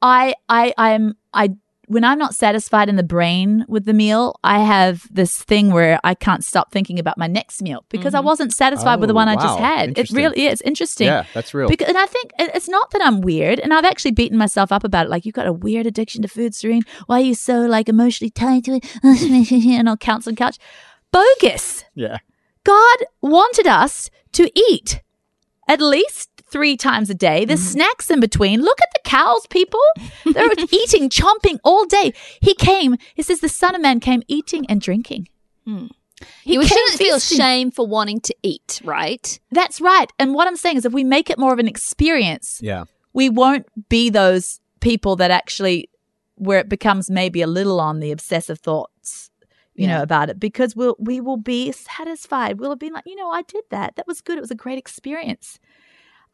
[0.00, 1.50] I I I'm I
[1.88, 5.98] when I'm not satisfied in the brain with the meal, I have this thing where
[6.04, 8.24] I can't stop thinking about my next meal because I Mhm.
[8.24, 9.98] wasn't satisfied with the Oh, one I just had.
[9.98, 11.08] It really is interesting.
[11.08, 11.68] Yeah, that's real.
[11.68, 14.84] Because, and I think it's not that I'm weird, and I've actually beaten myself up
[14.84, 15.10] about it.
[15.10, 16.82] Like, you've got a weird addiction to food, Serene.
[17.06, 18.84] Why are you so like emotionally tied to it?
[19.62, 20.58] and I'll couch and couch.
[21.10, 21.84] Bogus.
[21.94, 22.18] yeah.
[22.64, 25.02] God wanted us to eat
[25.68, 27.44] at least three times a day.
[27.44, 28.60] There's snacks in between.
[28.62, 29.80] Look at the cows, people.
[30.24, 32.12] They're eating, chomping all day.
[32.40, 35.28] He came, he says, the Son of Man came eating and drinking.
[35.66, 35.86] Hmm.
[36.44, 39.40] He we shouldn't feel shame for wanting to eat, right?
[39.50, 40.08] That's right.
[40.20, 42.84] And what I'm saying is, if we make it more of an experience, Yeah.
[43.12, 45.88] we won't be those people that actually
[46.36, 49.30] where it becomes maybe a little on the obsessive thoughts
[49.74, 49.96] you Yeah.
[49.98, 53.30] know about it because we'll we will be satisfied we'll have been like you know
[53.30, 55.58] i did that that was good it was a great experience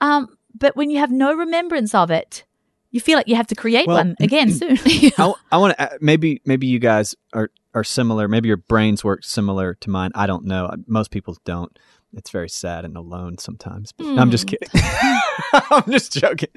[0.01, 2.45] um but when you have no remembrance of it
[2.91, 4.79] you feel like you have to create Well, one again soon
[5.19, 8.29] I, I want to maybe maybe you guys are are similar.
[8.29, 10.11] Maybe your brains work similar to mine.
[10.15, 10.71] I don't know.
[10.87, 11.79] Most people don't.
[12.15, 13.93] It's very sad and alone sometimes.
[13.93, 14.57] But no, I'm just Hmm.
[14.57, 15.21] kidding.
[15.71, 16.49] I'm just joking.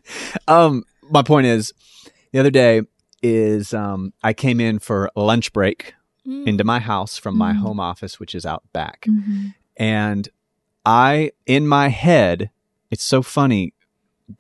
[0.48, 1.74] Um, my point is,
[2.32, 2.84] the other day
[3.22, 5.94] is um, I came in for lunch break
[6.26, 6.48] Mm.
[6.48, 7.58] into my house from my Mm.
[7.58, 9.06] home office, which is out back.
[9.10, 9.54] Mhm.
[9.76, 10.30] And
[10.86, 12.52] I, in my head,
[12.92, 13.74] it's so funny,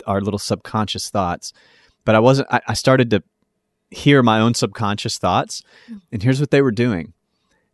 [0.06, 1.54] our little subconscious thoughts,
[2.06, 3.24] but I wasn't, I, I started to
[3.90, 5.64] hear my own subconscious thoughts.
[6.12, 7.14] And here's what they were doing.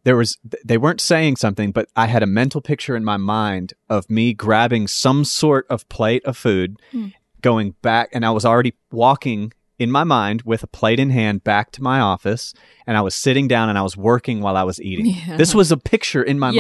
[0.04, 3.74] There was, they weren't saying something, but I had a mental picture in my mind
[3.90, 7.08] of me grabbing some sort of plate of food, Hmm.
[7.42, 11.44] going back, and I was already walking in my mind with a plate in hand
[11.44, 12.54] back to my office,
[12.88, 15.06] and I was sitting down and I was working while I was eating.
[15.06, 15.38] Yeah.
[15.38, 16.58] This was a picture in my mind.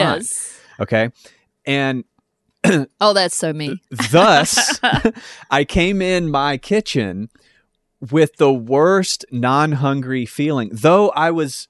[0.80, 1.10] Okay.
[1.65, 2.03] And
[2.99, 3.82] Oh, that's so me.
[4.12, 4.80] thus,
[5.51, 7.30] I came in my kitchen
[7.99, 11.67] with the worst non hungry feeling, though I was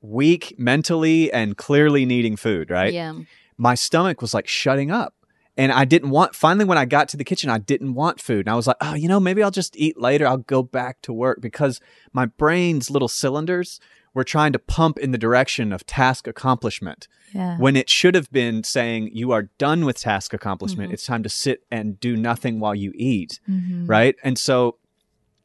[0.00, 2.92] weak mentally and clearly needing food, right?
[2.92, 3.14] Yeah.
[3.56, 5.14] My stomach was like shutting up.
[5.56, 8.46] And I didn't want, finally, when I got to the kitchen, I didn't want food.
[8.46, 10.26] And I was like, oh, you know, maybe I'll just eat later.
[10.26, 11.80] I'll go back to work because
[12.14, 13.78] my brain's little cylinders
[14.14, 18.30] were trying to pump in the direction of task accomplishment yeah when it should have
[18.32, 20.94] been saying you are done with task accomplishment Mhm.
[20.94, 23.88] it's time to sit and do nothing while you eat Mhm.
[23.88, 24.76] right and so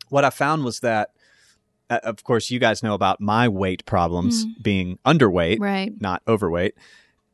[0.10, 1.10] what i found was that
[1.90, 5.94] uh, of course you guys know about my weight problems being underweight Right.
[6.02, 6.74] not overweight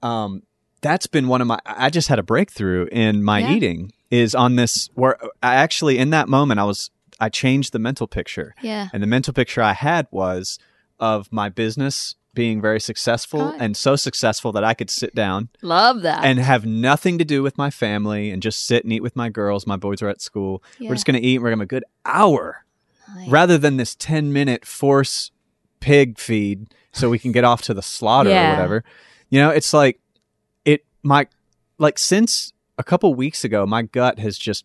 [0.03, 0.43] um
[0.81, 3.51] that's been one of my i just had a breakthrough in my Yeah.
[3.51, 6.89] eating is on this where i actually in that moment i was
[7.21, 8.89] i changed the mental picture Yeah.
[8.91, 10.59] and the mental picture I had was
[11.01, 16.01] of my business being very successful and so successful that I could sit down Love
[16.03, 16.23] that.
[16.23, 19.27] and have nothing to do with my family and just sit and eat with my
[19.27, 19.67] girls.
[19.67, 20.63] My boys are at school.
[20.79, 20.87] Yeah.
[20.87, 21.35] We're just going to eat.
[21.35, 22.63] and We're going to have a good hour
[23.13, 23.29] Nice.
[23.29, 25.31] rather than this 10 minute force
[25.81, 28.83] pig feed so we can get off to the slaughter or whatever.
[29.29, 29.99] You know, it's like
[30.63, 31.27] it, my,
[31.79, 34.63] like since a couple weeks ago, my gut has just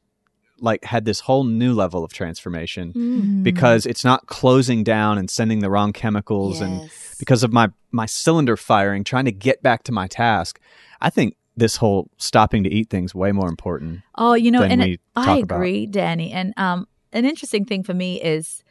[0.60, 3.42] like had this whole new level of transformation Mm.
[3.42, 8.06] because it's not closing down and sending the wrong chemicals and because of my my
[8.06, 10.58] cylinder firing trying to get back to my task
[11.00, 14.72] i think this whole stopping to eat thing's way more important Oh, you know, than
[14.72, 15.56] and we it- I talk about.
[15.56, 16.30] agree, Danny.
[16.32, 18.62] And um, an interesting thing for me is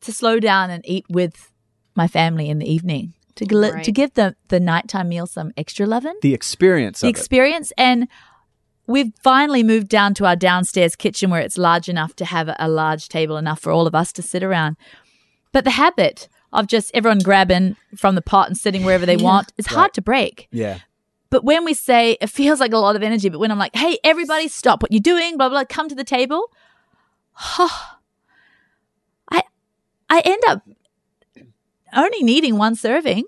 [0.00, 1.52] to slow down and eat with
[1.94, 3.14] my family in the evening.
[3.36, 3.84] To gl- Right.
[3.84, 7.72] to give the the nighttime meal some extra loving, the experience the of it experience,
[7.78, 8.08] and
[8.92, 12.68] we've finally moved down to our downstairs kitchen where it's large enough to have a,
[12.68, 14.76] large table enough for all of us to sit around.
[15.52, 19.24] But the habit of just everyone grabbing from the pot and sitting wherever they Yeah.
[19.24, 20.48] want is hard to break.
[20.50, 20.78] yeah
[21.30, 23.74] But when we say it feels like a lot of energy, but when I'm like,
[23.74, 26.42] hey, everybody stop what you're doing, blah, blah, come to the table.
[27.58, 27.96] Oh,
[29.30, 29.42] I
[30.10, 30.62] I end up
[31.94, 33.24] only needing one serving.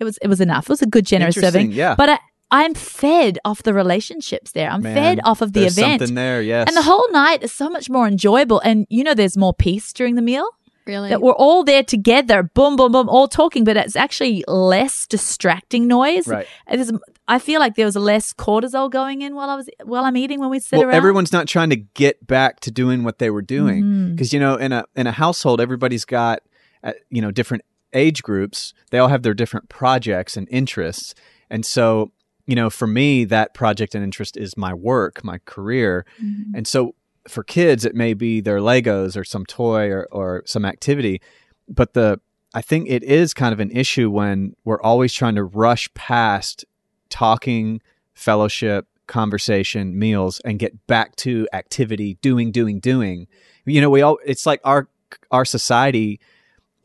[0.00, 0.64] It was it was enough.
[0.64, 1.72] It was a good generous serving.
[1.72, 1.94] yeah.
[1.96, 2.18] But I,
[2.52, 4.70] I'm fed off the relationships there.
[4.70, 5.76] I'm Man, fed off of the events.
[5.76, 6.00] there's event.
[6.02, 8.60] something there yes And the whole night is so much more enjoyable.
[8.60, 10.46] And you know there's more peace during the meal
[10.84, 11.10] Really?
[11.10, 15.86] that we're all there together, boom, boom, boom, all talking, but it's actually less distracting
[15.86, 16.26] noise.
[16.26, 16.46] Right.
[16.68, 16.92] It is,
[17.28, 20.40] I feel like there was less cortisol going in while I was while I'm eating
[20.40, 20.96] when we sit well, around.
[20.96, 24.56] everyone's not trying to get back to doing what they were doing because you know
[24.56, 26.40] in a in a household everybody's got
[26.82, 27.62] uh, you know different
[27.94, 31.14] age groups they all have their different projects and interests
[31.48, 32.10] and so
[32.46, 36.04] you know for me that project and interest is my work my career.
[36.22, 36.54] Mhm.
[36.56, 36.94] and so
[37.28, 41.20] for kids it may be their legos or some toy or, or some activity
[41.68, 42.18] but the
[42.54, 46.64] i think it is kind of an issue when we're always trying to rush past
[47.10, 47.80] talking
[48.14, 53.26] fellowship conversation meals and get back to activity doing doing doing.
[53.66, 54.88] You know we all it's like our
[55.30, 56.18] our society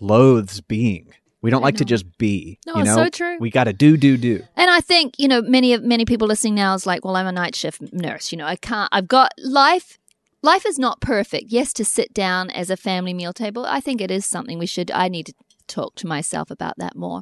[0.02, 1.14] loathes being
[1.48, 3.38] we don't I like to just be No, you it's know so true.
[3.40, 6.28] we got to do do do And I think you know many of many people
[6.28, 8.34] listening now is like, well, I'm a night shift nurse.
[8.34, 8.90] You know, I can't.
[8.92, 9.98] I've got life.
[10.42, 11.46] Life is not perfect.
[11.48, 14.66] Yes, to sit down as a family meal table, I think it is something we
[14.66, 14.92] should.
[14.92, 15.34] I need to
[15.68, 17.22] talk to myself about that more.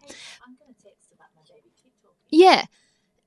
[2.32, 2.66] Yeah,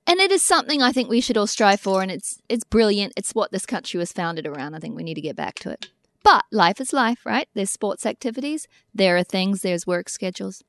[0.05, 3.13] and it is something I think we should all strive for, and it's it's brilliant.
[3.17, 4.75] It's what this country was founded around.
[4.75, 5.87] I think we need to get back to it.
[6.25, 7.49] But life is life, right?
[7.55, 10.65] There's sports activities, there are things, there's work schedules.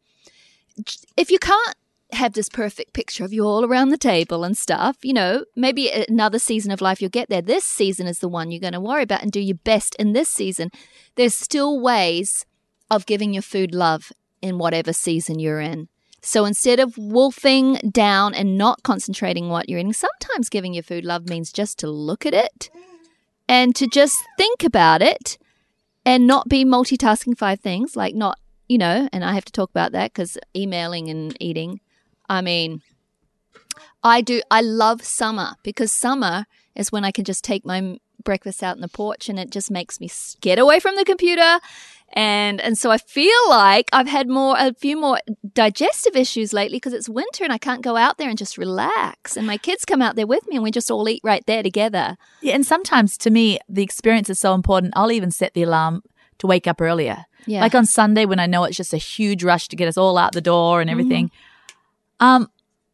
[1.17, 1.75] If you can't
[2.11, 5.89] have this perfect picture of you all around the table and stuff, you know, maybe
[6.09, 7.41] another season of life you'll get there.
[7.41, 10.13] This season is the one you're going to worry about and do your best in
[10.13, 10.71] this season.
[11.15, 12.45] There's still ways
[12.89, 14.11] of giving your food love
[14.41, 15.87] in whatever season you're in.
[16.21, 21.05] So instead of wolfing down and not concentrating what you're eating, sometimes giving your food
[21.05, 22.69] love means just to look at it
[23.47, 25.37] and to just think about it
[26.05, 29.71] and not be multitasking five things, like not, you know, and I have to talk
[29.71, 31.81] about that because emailing and eating.
[32.29, 32.81] I mean,
[34.03, 38.61] I do, I love summer because summer is when I can just take my breakfast
[38.61, 41.59] out in the porch and it just makes me get away from the computer.
[42.13, 45.19] And, and so I feel like I've had more, a few more
[45.53, 49.35] digestive issues lately because it's winter and I can't go out there and just relax.
[49.35, 51.63] And my kids come out there with me and we just all eat right there
[51.63, 52.17] together.
[52.41, 54.93] Yeah, and sometimes to me, the experience is so important.
[54.95, 56.03] I'll even set the alarm
[56.39, 57.25] to wake up earlier.
[57.45, 57.61] Yeah.
[57.61, 60.17] Like on Sunday when I know it's just a huge rush to get us all
[60.17, 61.31] out the door and everything.
[62.19, 62.49] Um,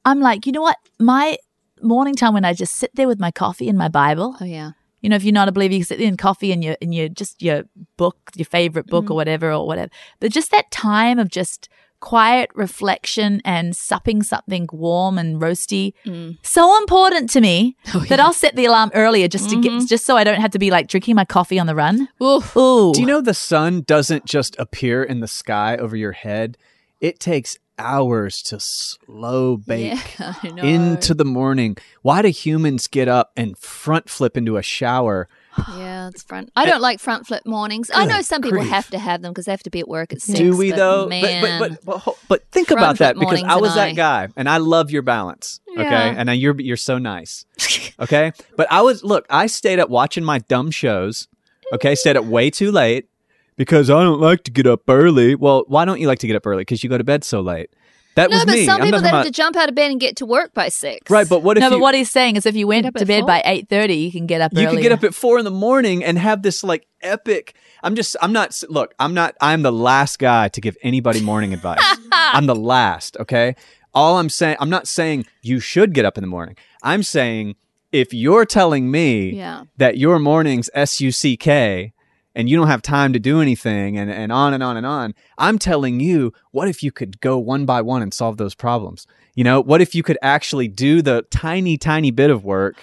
[0.05, 0.77] I'm like, you know what?
[0.99, 1.37] My
[1.81, 4.35] morning time when I just sit there with my coffee and my Bible.
[4.39, 4.71] oh, yeah.
[5.01, 6.91] You know, if you're not a believer, you sit there in coffee and your and
[6.91, 9.91] your just your book, your favorite book or whatever or whatever.
[10.19, 11.69] But just that time of just
[12.05, 16.37] quiet reflection and supping something warm and roasty, mm.
[16.43, 19.87] so important to me oh, that I'll set the alarm earlier just to get mm-hmm.
[19.87, 22.07] just so I don't have to be like drinking my coffee on the run.
[22.21, 22.55] Oof.
[22.55, 26.59] Ooh, Do you know the sun doesn't just appear in the sky over your head?
[27.01, 31.75] It takes hours to slow bake Yeah, into the morning.
[32.03, 35.27] Why do humans get up and front flip into a shower?
[35.77, 36.51] Yeah, it's front.
[36.55, 37.89] I don't like front flip mornings.
[37.93, 38.69] I know some people grief.
[38.69, 40.37] have to have them because they have to be at work at six.
[40.37, 41.07] do we but though?
[41.07, 44.49] Man, But, but but but think about that because I was that I- guy, and
[44.49, 45.59] I love your balance.
[45.71, 47.45] Okay, and I, you're you're so nice.
[47.97, 49.25] Okay, but I was look.
[49.29, 51.29] I stayed up watching my dumb shows.
[51.71, 53.07] Okay, stayed up way too late
[53.55, 55.33] because I don't like to get up early.
[55.35, 56.61] Well, why don't you like to get up early?
[56.61, 57.69] Because you go to bed so late.
[58.15, 58.65] That no, was but me.
[58.65, 60.25] some I'm people not that talking have to jump out of bed and get to
[60.25, 61.09] work by six.
[61.11, 62.93] Right, but what if no, you, but what he's saying is if you went up
[62.95, 63.27] to bed four?
[63.27, 64.53] by eight thirty, you can get up.
[64.53, 64.71] you earlier.
[64.71, 67.55] could get up at four in the morning and have this like epic.
[67.83, 68.15] I'm just.
[68.21, 68.61] I'm not.
[68.69, 68.93] Look.
[68.99, 69.35] I'm not.
[69.41, 71.79] I'm the last guy to give anybody morning advice.
[72.11, 73.17] I'm the last.
[73.17, 73.55] Okay.
[73.93, 74.57] All I'm saying.
[74.59, 76.55] I'm not saying you should get up in the morning.
[76.83, 77.55] I'm saying
[77.91, 79.63] if you're telling me Yeah.
[79.77, 81.93] that your mornings S U C K
[82.35, 85.15] and you don't have time to do anything and, and on and on and on,
[85.37, 89.07] I'm telling you, what if you could go one by one and solve those problems?
[89.33, 92.75] You know, what if you could actually do the tiny, tiny bit of work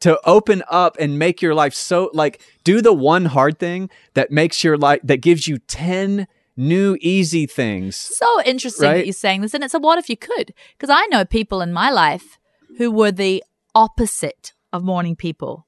[0.00, 4.30] to open up and make your life so like do the one hard thing that
[4.30, 7.96] makes your life that gives you 10 new easy things.
[7.96, 8.96] So interesting Right?
[8.98, 9.54] that you're saying this.
[9.54, 10.52] And it's a what if you could?
[10.76, 12.38] Because I know people in my life
[12.78, 13.42] who were the
[13.74, 15.66] opposite of morning people,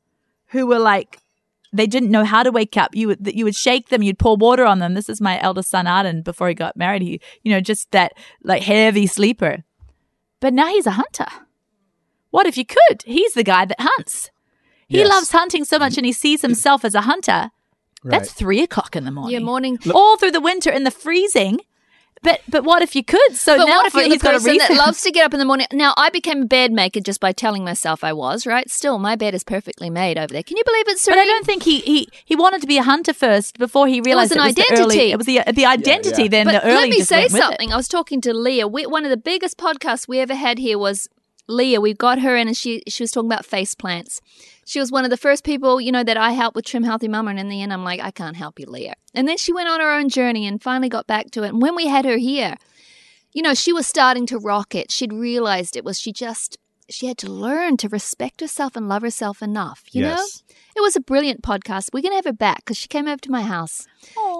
[0.48, 1.20] who were like,
[1.72, 2.94] they didn't know how to wake up.
[2.94, 4.94] You would you would shake them, you'd pour water on them.
[4.94, 7.02] This is my eldest son Arden before he got married.
[7.02, 9.64] He, you know, just that like heavy sleeper.
[10.40, 11.26] But now he's a hunter.
[12.30, 13.02] What if you could?
[13.04, 14.30] He's the guy that hunts.
[14.88, 15.08] He Yes.
[15.08, 17.50] loves hunting so much and he sees himself as a hunter.
[18.04, 19.78] That's three o'clock in the morning Yeah, morning.
[19.92, 21.60] all through the winter in the freezing.
[22.22, 23.34] But but what if you could?
[23.36, 24.76] So But now what if you're the he's got a person reason.
[24.76, 25.66] that loves to get up in the morning?
[25.72, 28.68] Now, I became a bed maker just by telling myself I was, right?
[28.70, 30.42] Still, my bed is perfectly made over there.
[30.42, 32.82] Can you believe it, but I don't think he, he he wanted to be a
[32.82, 34.82] hunter first before he realized an it was the identity.
[34.98, 36.22] early- it was the the identity.
[36.24, 36.28] yeah.
[36.28, 37.44] Then But the early let me just say went with it.
[37.44, 37.72] something.
[37.72, 38.66] I was talking to Leah.
[38.68, 41.08] We, one of the biggest podcasts we ever had here was
[41.48, 41.80] Leah.
[41.80, 44.20] We got her in, and she she was talking about face plants.
[44.66, 47.08] She was one of the first people, you know, that I helped with Trim Healthy
[47.08, 47.30] Mama.
[47.30, 48.94] And in the end, I'm like, I can't help you, Leah.
[49.14, 51.48] And then she went on her own journey and finally got back to it.
[51.48, 52.56] And when we had her here,
[53.32, 54.90] you know, she was starting to rock it.
[54.90, 56.58] She'd realized it was she just
[56.90, 59.84] she had to learn to respect herself and love herself enough.
[59.92, 60.24] You know,
[60.76, 61.90] it was a brilliant podcast.
[61.92, 63.86] We're gonna have her back because she came over to my house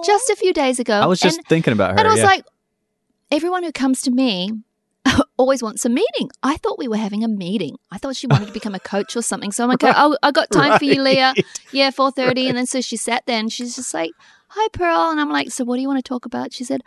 [0.05, 0.99] just a few days ago.
[0.99, 1.99] I was just and, thinking about her.
[1.99, 2.25] and I was yeah.
[2.25, 2.45] like,
[3.31, 4.51] everyone who comes to me
[5.37, 6.29] always wants a meeting.
[6.43, 7.77] I thought we were having a meeting.
[7.91, 9.51] I thought she wanted to become a coach or something.
[9.51, 11.33] So I'm like, oh, I got time for you, Leah.
[11.71, 12.49] Yeah, 4.30.
[12.49, 14.11] And then so she sat there and she's just like,
[14.49, 15.11] hi, Pearl.
[15.11, 16.51] And I'm like, so what do you want to talk about?
[16.53, 16.81] She said,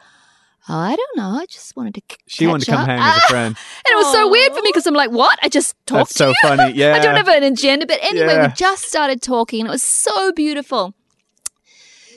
[0.69, 1.39] oh, I don't know.
[1.41, 3.27] I just wanted to she wanted to come up." hang as a Ah!
[3.29, 3.47] friend.
[3.57, 5.39] And it was so weird for me because I'm like, what?
[5.43, 6.35] I just talked That's to so you?
[6.43, 6.73] funny.
[6.75, 6.95] Yeah.
[6.95, 7.87] I don't have an agenda.
[7.87, 8.47] But anyway, Yeah.
[8.49, 10.95] we just started talking and it was so beautiful.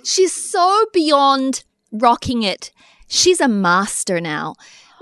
[0.03, 2.71] She's so beyond rocking it.
[3.07, 4.55] She's a master now.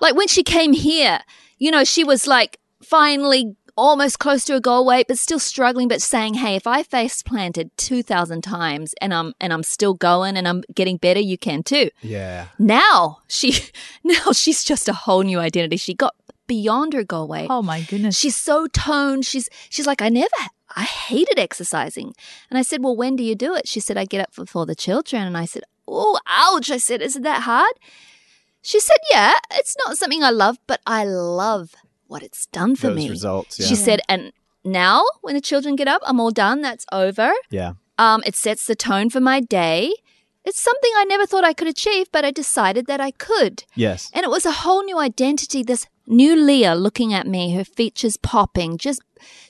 [0.03, 1.21] Like when she came here,
[1.59, 5.87] you know, she was like finally almost close to a goal weight, but still struggling,
[5.87, 10.35] but saying, Hey, if I face planted 2,000 times and I'm, and I'm still going
[10.35, 11.89] and I'm getting better, you can too.
[12.01, 12.47] Yeah.
[12.59, 13.55] now she
[14.03, 15.77] now she's just a whole new identity.
[15.77, 16.15] She got
[16.47, 17.47] beyond her goal weight.
[17.49, 18.17] Oh my goodness!
[18.17, 19.25] she's so toned.
[19.25, 20.35] She's she's like i never
[20.75, 22.13] i hated exercising.
[22.49, 23.69] And i said well when do you do it?
[23.69, 25.23] She said i get up before the children.
[25.23, 26.69] And i said oh ouch.
[26.69, 27.73] I said isn't that hard
[28.63, 31.75] she said yeah it's not something i love but i love
[32.07, 33.59] what it's done for Those me results.
[33.59, 33.67] Yeah.
[33.67, 34.31] she said and
[34.63, 37.73] now when the children get up i'm all done that's over yeah.
[37.99, 39.93] um, it sets the tone for my day.
[40.45, 43.63] It's something I never thought I could achieve, but I decided that I could.
[43.75, 44.11] Yes.
[44.13, 45.63] And it was a whole new identity.
[45.63, 49.01] This new Leah looking at me, her features popping, just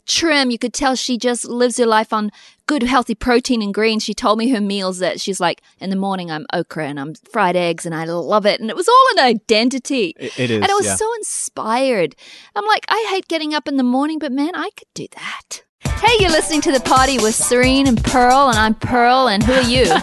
[0.05, 0.51] trim.
[0.51, 2.31] You could tell she just lives her life on
[2.67, 4.03] good, healthy protein and greens.
[4.03, 7.15] She told me her meals that she's like, in the morning, I'm okra and I'm
[7.15, 8.59] fried eggs and I love it.
[8.59, 10.13] And it was all an identity.
[10.17, 10.61] It, it is.
[10.61, 10.95] and I was yeah.
[10.95, 12.15] so inspired.
[12.55, 15.63] I'm like, I hate getting up in the morning, but man, I could do that.
[15.85, 19.53] Hey, you're listening to the poddy with Serene and Pearl, and I'm Pearl, and who
[19.53, 19.85] are you?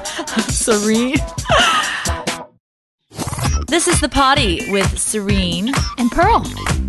[0.48, 1.16] Serene.
[3.68, 5.72] this is the poddy with Serene.
[5.98, 6.40] and Pearl.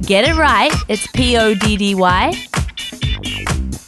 [0.01, 0.71] Get it right.
[0.87, 2.33] It's P O D D Y.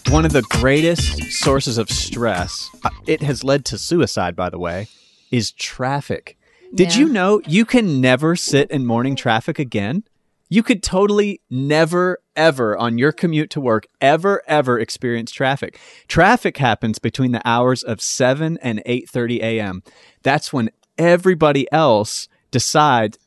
[0.09, 4.59] one of the greatest sources of stress, uh, it has led to suicide, by the
[4.59, 4.87] way,
[5.31, 6.37] is traffic.
[6.75, 6.99] Did Yeah.
[7.01, 10.03] you know you can never sit in morning traffic again?
[10.49, 15.79] You could totally never, ever on your commute to work, ever, ever experience traffic.
[16.07, 19.81] Traffic happens between the hours of 7 and 8.30 a.m.
[20.21, 23.17] That's when everybody else decides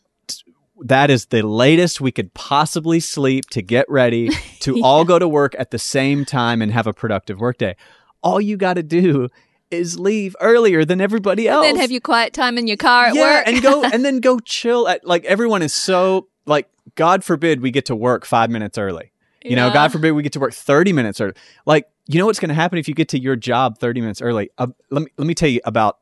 [0.80, 5.28] that is the latest we could possibly sleep to get ready to all go to
[5.28, 7.76] work at the same time and have a productive workday.
[8.22, 9.28] All you got to do
[9.70, 11.66] is leave earlier than everybody else.
[11.66, 13.48] And then have your quiet time in your car at yeah, work.
[13.48, 17.70] and go and then go chill at like everyone is so like God forbid we
[17.70, 19.12] get to work 5 minutes early.
[19.44, 21.34] You know, God forbid we get to work 30 minutes early.
[21.66, 24.20] Like, you know what's going to happen if you get to your job 30 minutes
[24.20, 24.50] early?
[24.58, 25.98] Uh, let me let me tell you about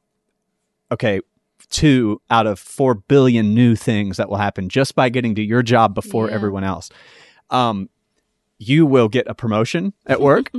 [0.90, 1.20] okay,
[1.70, 5.62] two out of 4 billion new things that will happen just by getting to your
[5.62, 6.34] job before Yeah.
[6.34, 6.90] everyone else.
[7.50, 7.88] Um
[8.58, 10.50] you will get a promotion at work.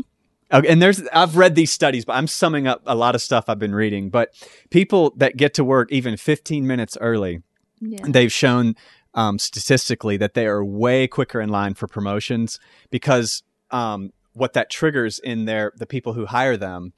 [0.53, 3.45] Okay, and there's I've read these studies, but I'm summing up a lot of stuff
[3.47, 4.09] I've been reading.
[4.09, 4.29] But
[4.69, 7.41] people that get to work even 15 minutes early,
[7.79, 8.05] Yeah.
[8.07, 8.75] they've shown
[9.13, 12.59] um, statistically that they are way quicker in line for promotions
[12.91, 16.91] because um, what that triggers in their the people who hire them,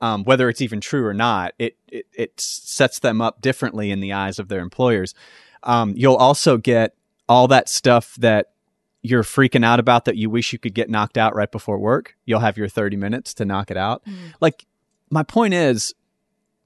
[0.00, 4.00] um, whether it's even true or not, it, it it sets them up differently in
[4.00, 5.14] the eyes of their employers.
[5.62, 6.94] Um, you'll also get
[7.28, 8.52] all that stuff that
[9.02, 12.16] you're freaking out about that you wish you could get knocked out right before work.
[12.24, 14.04] You'll have your 30 minutes to knock it out.
[14.04, 14.34] Mm.
[14.40, 14.66] Like
[15.10, 15.94] my point is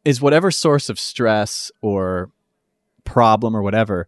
[0.04, 2.30] is whatever source of stress or
[3.04, 4.06] problem or whatever,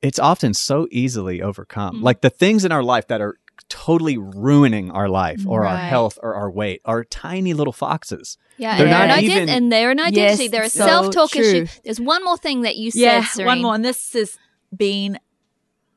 [0.00, 2.00] it's often so easily overcome.
[2.00, 2.02] Mm.
[2.02, 3.36] Like the things in our life that are
[3.68, 8.38] totally ruining our life or our health or our weight are tiny little foxes.
[8.56, 10.44] Yeah, They're and they're not an ident- even- and they're an identity.
[10.44, 11.40] Yes, they're a so self-talk true.
[11.42, 11.66] issue.
[11.84, 13.46] There's one more thing that you said, yeah, Serene.
[13.46, 13.74] one more.
[13.74, 14.38] And this has
[14.76, 15.18] been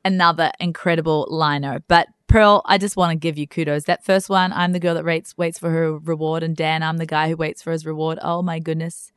[0.04, 1.82] another incredible liner.
[1.88, 3.84] But Pearl, I just want to give you kudos.
[3.84, 6.96] That first one, I'm the girl that waits waits for her reward, and Dan, I'm
[6.98, 8.18] the guy who waits for his reward.
[8.22, 9.12] Oh my goodness.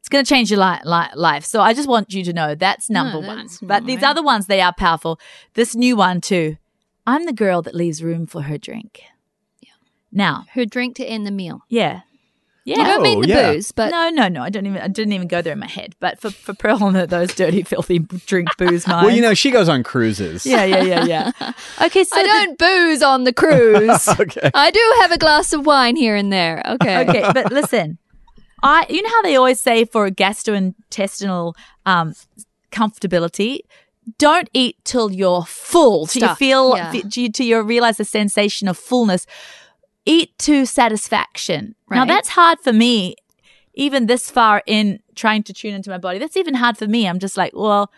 [0.00, 1.44] It's going to change your li- li- life.
[1.44, 3.38] So I just want you to know that's number one.
[3.38, 5.18] that's But these other ones, they are powerful.
[5.54, 6.56] This new one, too.
[7.08, 9.00] I'm the girl that leaves room for her drink.
[9.60, 9.70] Yeah.
[10.12, 11.62] Now, Her drink to end the meal.
[11.68, 12.00] yeah.
[12.64, 12.84] You Yeah.
[12.84, 13.52] don't mean Oh, the yeah.
[13.52, 14.42] booze, but no, no, no.
[14.42, 14.82] I don't even.
[14.82, 15.94] I didn't even go there in my head.
[16.00, 19.04] But for for Pearl and those dirty, filthy drink booze minds.
[19.06, 20.44] Well, you know, she goes on cruises.
[20.44, 21.32] Yeah, yeah, yeah, yeah.
[21.86, 24.06] Okay, so I the- don't booze on the cruise.
[24.20, 24.50] okay.
[24.52, 26.62] I do have a glass of wine here and there.
[26.74, 27.08] Okay.
[27.08, 27.96] okay, but listen,
[28.62, 28.84] I.
[28.90, 31.54] You know how they always say for gastrointestinal
[31.86, 32.12] um
[32.70, 33.60] comfortability.
[34.16, 36.92] Don't eat till you're full, till you feel, yeah.
[36.92, 39.26] till you- till you realize the sensation of fullness.
[40.06, 41.74] Eat to satisfaction.
[41.90, 43.16] Now that's hard for me,
[43.74, 46.18] even this far in trying to tune into my body.
[46.18, 47.06] That's even hard for me.
[47.06, 47.92] I'm just like, well,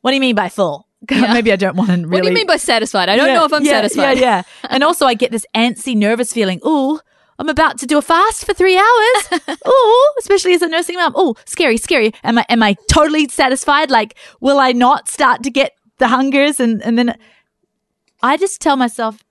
[0.00, 0.86] what do you mean by full?
[1.10, 2.08] Maybe I don't want to really.
[2.08, 3.08] What do you mean by satisfied?
[3.08, 4.18] I don't Yeah, know if I'm yeah, satisfied.
[4.18, 4.68] Yeah, yeah.
[4.70, 6.60] and also, I get this antsy, nervous feeling.
[6.64, 7.00] Ooh,
[7.42, 9.56] I'm about to do a fast for three hours.
[9.66, 11.12] Ooh, especially as a nursing mom.
[11.16, 12.12] Oh, scary, scary.
[12.22, 13.90] Am I am I totally satisfied?
[13.90, 16.60] Like, will I not start to get the hungers?
[16.60, 17.18] And and then
[18.22, 19.24] I just tell myself,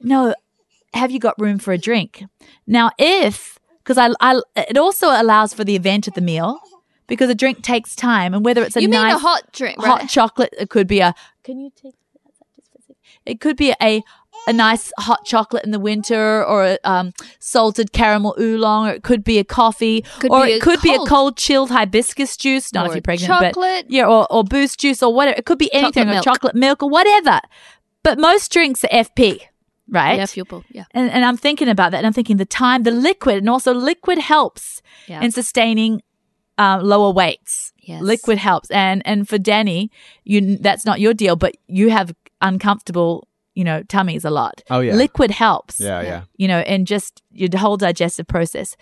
[0.00, 0.32] no.
[0.94, 2.22] Have you got room for a drink?
[2.68, 6.60] Now, if because I, I it also allows for the event of the meal
[7.08, 10.00] because a drink takes time, and whether it's a You mean a hot drink, hot
[10.02, 10.08] right?
[10.08, 10.54] chocolate.
[10.56, 11.16] It could be a.
[11.42, 12.96] Can you take that just for a second?
[13.26, 14.04] It could be a
[14.48, 19.02] a nice hot chocolate in the winter, or a um, salted caramel oolong, or it
[19.02, 22.72] could be a coffee, Could or it could be a cold- cold chilled hibiscus juice.
[22.72, 23.84] Not Or if you're pregnant, chocolate.
[23.86, 25.36] but yeah, or, or boost juice or whatever.
[25.38, 27.40] It could be anything, Chocolate or chocolate milk or whatever.
[28.02, 29.40] But most drinks are FP,
[29.88, 30.16] right?
[30.18, 30.64] Yeah, fuel.
[30.70, 30.84] Yeah.
[30.92, 33.74] And, and I'm thinking about that, and I'm thinking the time, the liquid, and also
[33.74, 35.20] liquid helps Yeah.
[35.22, 36.02] in sustaining
[36.58, 37.72] uh, lower weights.
[37.82, 38.02] Yes.
[38.02, 39.90] Liquid helps, and and for Danny,
[40.24, 43.26] you that's not your deal, but you have uncomfortable,
[43.60, 44.62] you know, tummies a lot.
[44.70, 44.94] Oh, yeah.
[44.94, 45.78] liquid helps.
[45.78, 46.22] Yeah, yeah.
[46.38, 48.74] You know, and just your whole digestive process.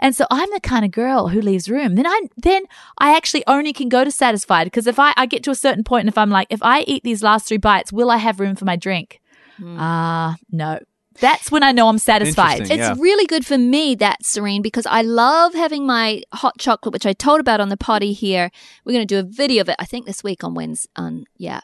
[0.00, 1.94] And so I'm the kind of girl who leaves room.
[1.94, 2.64] Then I then
[2.98, 5.84] I actually only can go to satisfied because if I, I get to a certain
[5.84, 8.40] point and if I'm like, if I eat these last three bites, will I have
[8.40, 9.20] room for my drink?
[9.64, 10.80] Ah, no.
[11.20, 12.60] That's when I know I'm satisfied.
[12.60, 12.78] Interesting.
[12.80, 13.02] It's Yeah.
[13.02, 17.12] really good for me, that Serene, because I love having my hot chocolate, which I
[17.12, 18.50] told about on the poddy here.
[18.84, 20.88] We're going to do a video of it, I think, this week on Wednesday.
[20.96, 21.60] Um, yeah.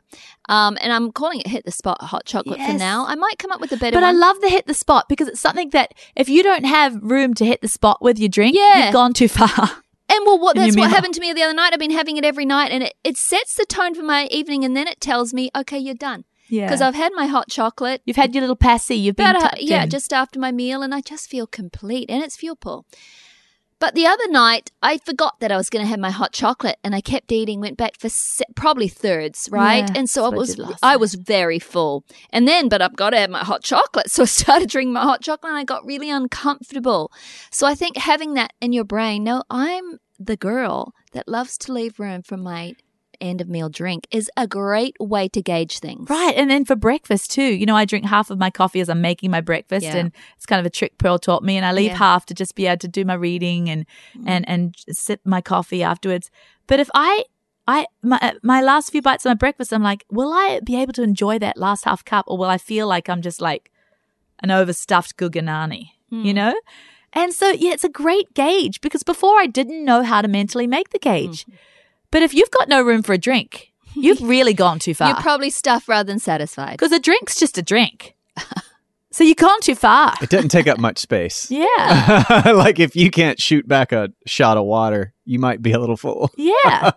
[0.49, 3.07] Um, and I'm calling it Hit the Spot Hot Chocolate for now.
[3.07, 5.29] I might come up with a better But I love the hit the spot because
[5.29, 8.57] it's something that if you don't have room to hit the spot with your drink,
[8.57, 8.85] Yeah.
[8.87, 9.49] you've gone too far.
[10.13, 11.73] And well, what that's what happened to me the other night.
[11.73, 14.65] I've been having it every night, and it, it sets the tone for my evening,
[14.65, 16.25] and then it tells me, okay, you're done.
[16.51, 16.67] Yeah.
[16.67, 18.03] Because I've had my hot chocolate.
[18.05, 18.97] You've had your little passy.
[18.97, 19.91] You've been a- uh, yeah, in.
[19.91, 22.85] just after my meal, and I just feel complete, and it's fuel pull.
[23.79, 26.77] But the other night, I forgot that I was going to have my hot chocolate,
[26.85, 27.61] and I kept eating.
[27.61, 29.89] Went back for se- probably thirds, right?
[29.89, 32.05] Yeah, and so I that's what I was, I was very full.
[32.31, 35.03] And then, but I've got to have my hot chocolate, so I started drinking my
[35.03, 37.11] hot chocolate, and I got really uncomfortable.
[37.51, 41.73] So I think having that in your brain, no, I'm the girl that loves to
[41.73, 42.75] leave room for my
[43.21, 46.09] end of meal drink, is a great way to gauge things.
[46.11, 46.35] Right.
[46.37, 47.43] And then for breakfast too.
[47.43, 49.97] You know, I drink half of my coffee as I'm making my breakfast Yeah.
[49.97, 51.95] and it's kind of a trick Pearl taught me and I leave Yeah.
[51.95, 51.99] Mm.
[51.99, 53.87] half to just be able to do my reading and
[54.27, 56.31] and and sip my coffee afterwards.
[56.67, 57.25] But if I
[57.69, 60.93] I my my last few bites of my breakfast I'm like, will I be able
[60.95, 63.71] to enjoy that last half cup or will I feel like I'm just like
[64.43, 66.25] an overstuffed guganani, Hmm.
[66.25, 66.55] you know?
[67.13, 70.67] And so yeah, it's a great gauge because before I didn't know how to mentally
[70.67, 71.45] make the gauge.
[71.45, 71.53] Hmm.
[72.11, 75.09] But if you've got no room for a drink, you've really gone too far.
[75.09, 76.73] You're probably stuffed rather than satisfied.
[76.73, 78.15] Because a drink's just a drink.
[79.13, 80.15] so you've gone too far.
[80.21, 81.51] It doesn't take up much space.
[81.61, 82.53] Yeah.
[82.55, 85.97] like if you can't shoot back a shot of water, you might be a little
[85.97, 86.31] full.
[86.37, 86.93] Yeah.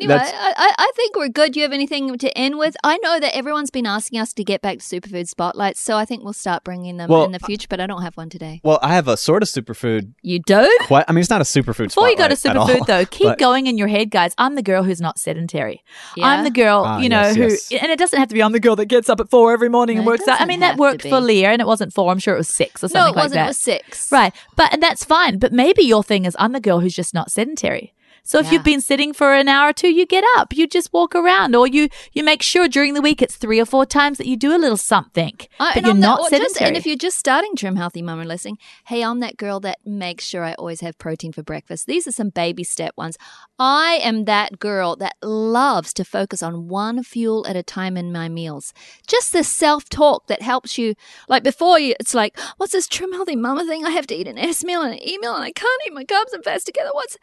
[0.00, 1.52] Anyway, I, I, think we're good.
[1.54, 2.76] Do you have anything to end with?
[2.84, 6.04] I know that everyone's been asking us to get back to superfood spotlights, so I
[6.04, 7.66] think we'll start bringing them Well, in the future.
[7.68, 8.60] But I don't have one today.
[8.62, 10.12] Well, I have a sort of superfood.
[10.22, 10.70] You do?
[10.82, 11.88] Quite, I mean, it's not a superfood.
[11.88, 14.34] Before you go to all, superfood, though, keep but- going in your head, guys.
[14.38, 15.82] I'm the girl who's not sedentary.
[16.16, 16.26] Yeah.
[16.28, 17.72] I'm the girl, Ah, you know, yes, who, yes.
[17.82, 19.68] and it doesn't have to be I'm the girl that gets up at four every
[19.68, 20.40] morning and No, it works out.
[20.40, 21.20] I mean, that worked for.
[21.20, 22.12] Leah, and it wasn't four.
[22.12, 23.34] I'm sure it was six or No, something it like wasn't.
[23.34, 23.44] that.
[23.44, 24.12] It was six.
[24.12, 24.32] Right.
[24.54, 25.38] But and that's fine.
[25.40, 27.94] But maybe your thing is I'm the girl who's just not sedentary.
[28.22, 28.52] So if Yeah.
[28.52, 31.54] you've been sitting for an hour or two, you get up, you just walk around,
[31.54, 34.36] or you you make sure during the week it's three or four times that you
[34.36, 37.18] do a little something, I- but and you're not or just- and if you're just
[37.18, 40.80] starting Trim Healthy Mum and listening, hey, I'm that girl that makes sure I always
[40.80, 41.86] have protein for breakfast.
[41.86, 43.16] These are some baby step ones.
[43.58, 48.12] I am that girl that loves to focus on one fuel at a time in
[48.12, 48.72] my meals.
[49.06, 50.94] Just the self talk that helps you.
[51.28, 53.84] Like before, you, it's like, what's this Trim Healthy Mama thing?
[53.84, 55.92] I have to eat an S meal and an E meal, and I can't eat
[55.94, 56.90] my carbs and fats together.
[56.92, 57.16] What's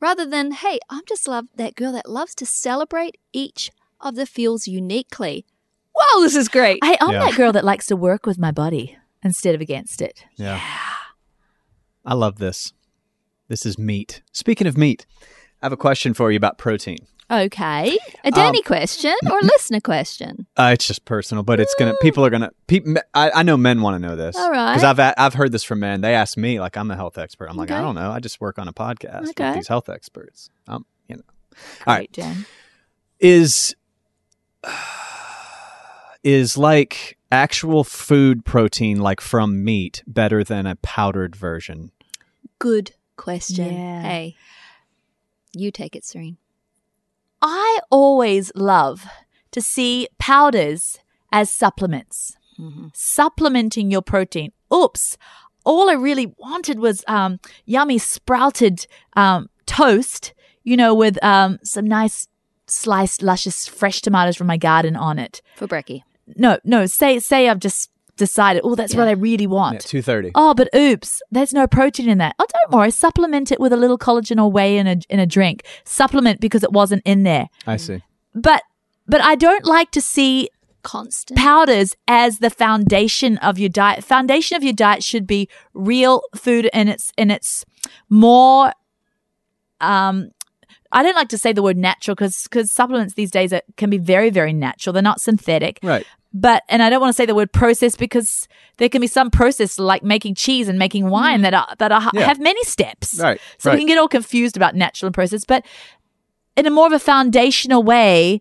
[0.00, 3.70] rather than, hey, I'm just love that girl that loves to celebrate each
[4.00, 5.44] of the fuels uniquely.
[5.94, 6.78] Wow, this is great.
[6.84, 7.26] Hey, I'm Yeah.
[7.26, 10.24] that girl that likes to work with my body instead of against it.
[10.36, 10.60] Yeah.
[12.04, 12.72] I love this.
[13.48, 14.22] This is meat.
[14.32, 15.06] Speaking of meat,
[15.60, 16.98] I have a question for you about protein.
[17.30, 17.98] Okay.
[18.24, 20.46] A Um, Danny question or a listener question?
[20.56, 21.92] Uh, it's just personal, but it's gonna.
[22.00, 22.50] People are gonna.
[22.66, 24.34] Peop, I, I know men want to know this.
[24.36, 24.72] All right.
[24.74, 26.00] Because I've a- I've heard this from men.
[26.00, 27.48] They ask me like I'm a health expert.
[27.50, 28.10] I'm like I don't know.
[28.10, 29.46] I just work on a podcast Okay.
[29.48, 30.48] with these health experts.
[30.66, 31.22] Um, you know.
[31.86, 32.10] All right.
[32.10, 32.46] Great, Jen.
[33.20, 33.76] Is
[36.24, 41.90] is like actual food protein like from meat better than a powdered version?
[42.58, 43.72] Good question.
[43.74, 44.02] Yeah.
[44.02, 44.36] Hey,
[45.52, 46.38] you take it, Serene.
[47.42, 49.06] I always love
[49.52, 50.98] to see powders
[51.32, 52.90] as supplements, Mhm.
[52.94, 54.52] supplementing your protein.
[54.72, 55.16] Oops.
[55.64, 58.86] All I really wanted was um, yummy sprouted
[59.16, 60.32] um, toast,
[60.64, 62.26] you know, with um, some nice
[62.66, 65.40] sliced, luscious, fresh tomatoes from my garden on it.
[65.56, 66.02] For Brecky.
[66.36, 69.80] No, no, say say I've just decided, oh, that's what I really Yeah, want.
[69.80, 70.30] two thirty.
[70.34, 72.34] Oh, but oops, there's no protein in that.
[72.38, 72.90] Oh, don't worry.
[72.90, 75.64] Supplement it with a little collagen or whey in a in a drink.
[75.84, 77.48] Supplement because it wasn't in there.
[77.66, 78.02] I see.
[78.34, 78.62] But
[79.06, 80.50] but I don't like to see
[80.82, 81.38] Constant.
[81.38, 84.04] powders as the foundation of your diet.
[84.04, 87.64] Foundation of your diet should be real food and it's and it's
[88.10, 88.72] more
[89.80, 90.30] um
[90.90, 92.34] I don't like to say the word natural because
[92.70, 94.92] supplements these days are, can be very very natural.
[94.92, 96.06] They're not synthetic Right.
[96.32, 99.30] But and I don't want to say the word process because there can be some
[99.30, 101.42] process like making cheese and making wine mm.
[101.42, 102.26] that are that are, Yeah.
[102.26, 103.18] have many steps.
[103.18, 103.40] Right.
[103.58, 103.74] So right.
[103.74, 105.64] we can get all confused about natural and process, but
[106.56, 108.40] in a more of a foundational way,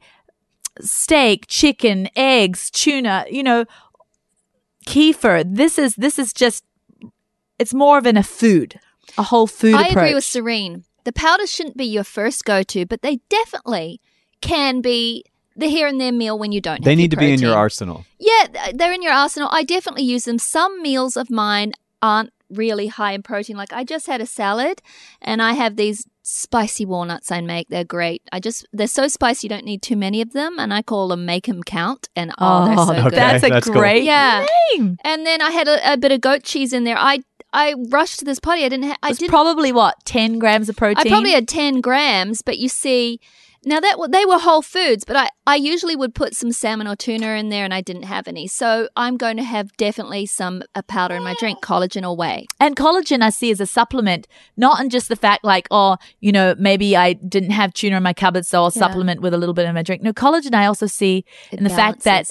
[0.82, 3.66] steak, chicken, eggs, tuna, you know,
[4.86, 5.44] kefir.
[5.46, 6.64] This is this is just
[7.60, 8.80] it's more of in a food,
[9.18, 9.92] a whole food I approach.
[9.92, 10.84] agree with Serene.
[11.06, 14.02] The powders shouldn't be your first go to, but they definitely
[14.42, 15.24] can be
[15.58, 17.40] the here and there meal when you don't they have need to your be in
[17.40, 18.06] your arsenal.
[18.20, 19.50] Yeah, they're in your arsenal.
[19.52, 20.40] I definitely use them.
[20.40, 23.58] Some meals of mine aren't really high in protein.
[23.58, 24.82] Like I just had a salad
[25.22, 27.68] and I have these spicy walnuts I make.
[27.70, 28.22] They're great.
[28.32, 31.08] I just they're so spicy you don't need too many of them and I call
[31.08, 33.04] them make 'em count and oh, they're oh, so okay.
[33.04, 33.14] good.
[33.14, 33.76] that's a that's cool.
[33.76, 34.46] great Yeah.
[34.74, 34.98] name.
[35.04, 36.98] And then I had a, a bit of goat cheese in there.
[36.98, 37.20] I
[37.54, 38.64] I rushed to this party.
[38.64, 41.08] I didn't ha- I didn't probably what ten grams of protein.
[41.08, 43.20] I probably had 10 grams, but you see,
[43.68, 46.96] now that they were whole foods, but I, I usually would put some salmon or
[46.96, 48.48] tuna in there and I didn't have any.
[48.48, 52.48] So I'm going to have definitely some a powder in my drink, collagen or whey.
[52.60, 56.32] And collagen I see as a supplement, not in just the fact like, oh, you
[56.32, 58.80] know, maybe I didn't have tuna in my cupboard, so I'll Yeah.
[58.80, 60.02] supplement with a little bit in my drink.
[60.02, 62.30] No, collagen I also see It in the fact that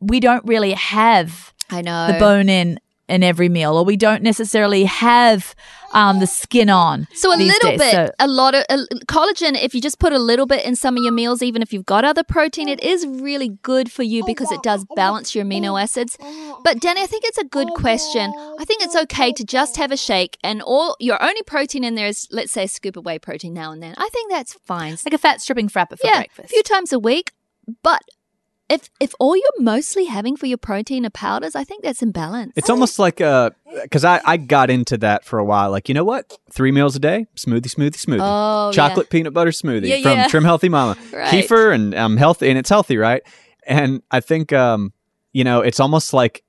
[0.00, 2.06] we don't really have I know.
[2.06, 2.78] the bone in
[3.08, 5.54] in every meal, or we don't necessarily have
[5.92, 7.06] um, the skin on.
[7.14, 7.78] So a little days.
[7.78, 9.60] bit, So- a lot of uh, collagen.
[9.60, 11.84] If you just put a little bit in some of your meals, even if you've
[11.84, 15.80] got other protein, it is really good for you because it does balance your amino
[15.80, 16.16] acids.
[16.64, 18.32] But Danny, I think it's a good question.
[18.58, 21.94] I think it's okay to just have a shake, and all your only protein in
[21.94, 23.94] there is, let's say, a scoop of whey protein now and then.
[23.98, 24.96] I think that's fine.
[25.04, 26.46] like a fat stripping frapper for yeah, breakfast.
[26.46, 27.32] a few times a week.
[27.82, 28.02] But
[28.68, 32.52] if if all you're mostly having for your protein are powders, I think that's imbalanced.
[32.56, 33.50] It's almost like uh
[33.82, 35.70] because I, I got into that for a while.
[35.70, 36.38] Like, you know what?
[36.50, 38.20] Three meals a day, smoothie, smoothie, smoothie.
[38.22, 38.72] Oh, yeah.
[38.72, 40.28] Chocolate peanut butter smoothie Yeah, from yeah.
[40.28, 40.96] Trim Healthy Mama.
[41.12, 41.28] Right.
[41.44, 43.22] Kefir and um healthy and it's healthy, right?
[43.66, 44.92] And I think um,
[45.32, 46.42] you know, it's almost like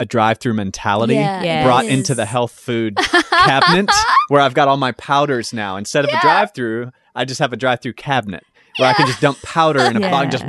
[0.00, 2.96] a drive through mentality Yeah, it brought into the health food
[3.30, 3.90] cabinet
[4.28, 5.76] where I've got all my powders now.
[5.76, 8.44] Instead of a drive through, I just have a drive through cabinet
[8.78, 10.10] where I can just dump powder in a Yeah.
[10.10, 10.44] pot and just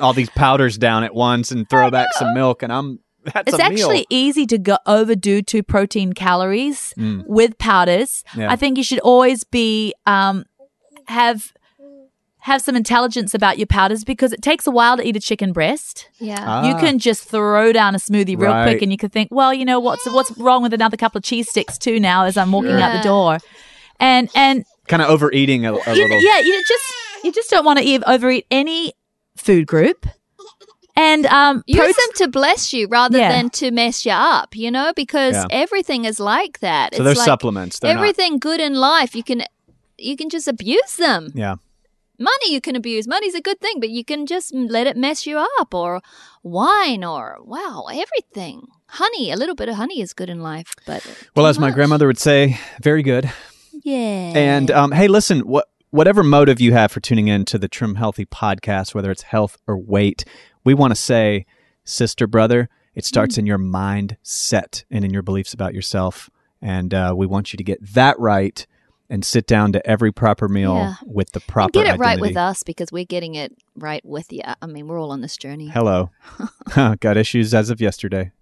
[0.00, 3.00] all these powders down at once and throw back some milk and I'm
[3.34, 4.04] that's it's a actually meal.
[4.10, 7.24] easy to go overdo two protein calories Mm.
[7.26, 8.22] with powders.
[8.36, 8.50] Yeah.
[8.52, 10.44] I think you should always be um,
[11.08, 11.52] have
[12.40, 15.52] have some intelligence about your powders because it takes a while to eat a chicken
[15.52, 16.08] breast.
[16.20, 16.64] yeah.
[16.64, 16.78] You Ah.
[16.78, 18.62] can just throw down a smoothie real Right.
[18.70, 21.24] quick, and you can think, well, you know what's what's wrong with another couple of
[21.24, 23.38] cheese sticks too now as I'm walking out the door,
[23.98, 26.22] and and kind of overeating a, a you, little.
[26.22, 26.84] yeah, you just
[27.24, 28.92] you just don't want to eat, overeat any
[29.36, 30.06] food group,
[30.96, 33.32] and um, Use prote- them to bless you rather Yeah.
[33.32, 35.46] than to mess you up, you know, because Yeah.
[35.50, 36.94] everything is like that.
[36.94, 37.78] So it's they're like supplements.
[37.78, 39.14] They're not- everything good in life.
[39.14, 39.42] You can
[39.98, 41.32] you can just abuse them.
[41.34, 41.54] Yeah.
[42.18, 43.06] Money you can abuse.
[43.06, 46.00] Money's a good thing, but you can just let it mess you up or
[46.42, 48.66] wine or wow, everything.
[48.88, 51.70] Honey, a little bit of honey is good in life, but Well, too as my
[51.70, 53.30] grandmother would say, very good.
[53.84, 54.32] Yeah.
[54.34, 57.94] And um, hey, listen, what whatever motive you have for tuning in to the Trim
[57.94, 60.24] Healthy podcast, whether it's health or weight,
[60.62, 61.46] we want to say,
[61.84, 63.38] sister, brother, it starts Mm.
[63.38, 66.28] in your mind set and in your beliefs about yourself.
[66.60, 68.66] And uh, we want you to get that right
[69.08, 70.94] and sit down to every proper meal Yeah.
[71.06, 74.32] with the And proper get it right with us because we're getting it right with
[74.32, 74.40] you.
[74.60, 75.68] I mean, we're all on this journey.
[75.68, 76.10] Hello.
[77.00, 78.32] Got issues as of yesterday.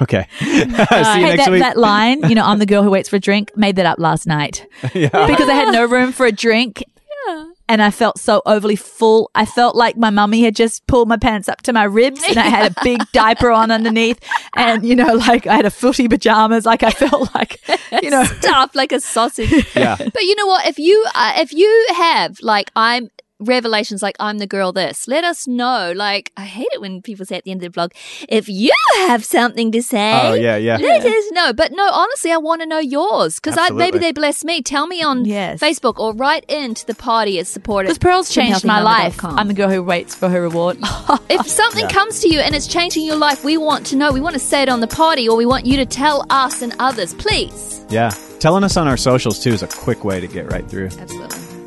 [0.00, 0.26] Okay.
[0.40, 1.60] See you hey, next that, week.
[1.60, 3.98] that line, you know, I'm the girl who waits for a drink, made that up
[3.98, 5.26] last night yeah.
[5.26, 6.84] because I had no room for a drink.
[7.26, 7.44] Yeah.
[7.68, 9.30] And I felt so overly full.
[9.34, 12.38] I felt like my mummy had just pulled my pants up to my ribs and
[12.38, 14.20] I had a big diaper on underneath.
[14.54, 16.64] And, you know, like I had a footy pajamas.
[16.64, 17.60] Like I felt like,
[18.02, 19.50] you know, stuffed like a sausage.
[19.74, 19.96] Yeah.
[19.96, 20.66] But you know what?
[20.66, 25.24] If you uh, if you have like I'm revelations like I'm the girl this, let
[25.24, 25.92] us know.
[25.94, 27.92] Like I hate it when people say at the end of the vlog,
[28.28, 28.72] if you
[29.06, 30.30] have something to say.
[30.30, 30.76] Oh, yeah, yeah.
[30.78, 31.52] Let us know.
[31.52, 34.62] But no, honestly, I want to know yours because I maybe they bless me.
[34.62, 35.60] Tell me on Yes.
[35.60, 37.88] Facebook or write into the poddy as supporters.
[37.90, 39.24] because Pearl's changed my life.
[39.24, 40.78] I'm the girl who waits for her reward.
[41.28, 44.12] if something comes to you and it's changing your life, we want to know.
[44.12, 46.62] We want to say it on the poddy or we want you to tell us
[46.62, 47.84] and others, please.
[47.90, 48.10] Yeah.
[48.38, 50.86] Telling us on our socials, too, is a quick way to get right through.
[50.86, 51.55] Absolutely.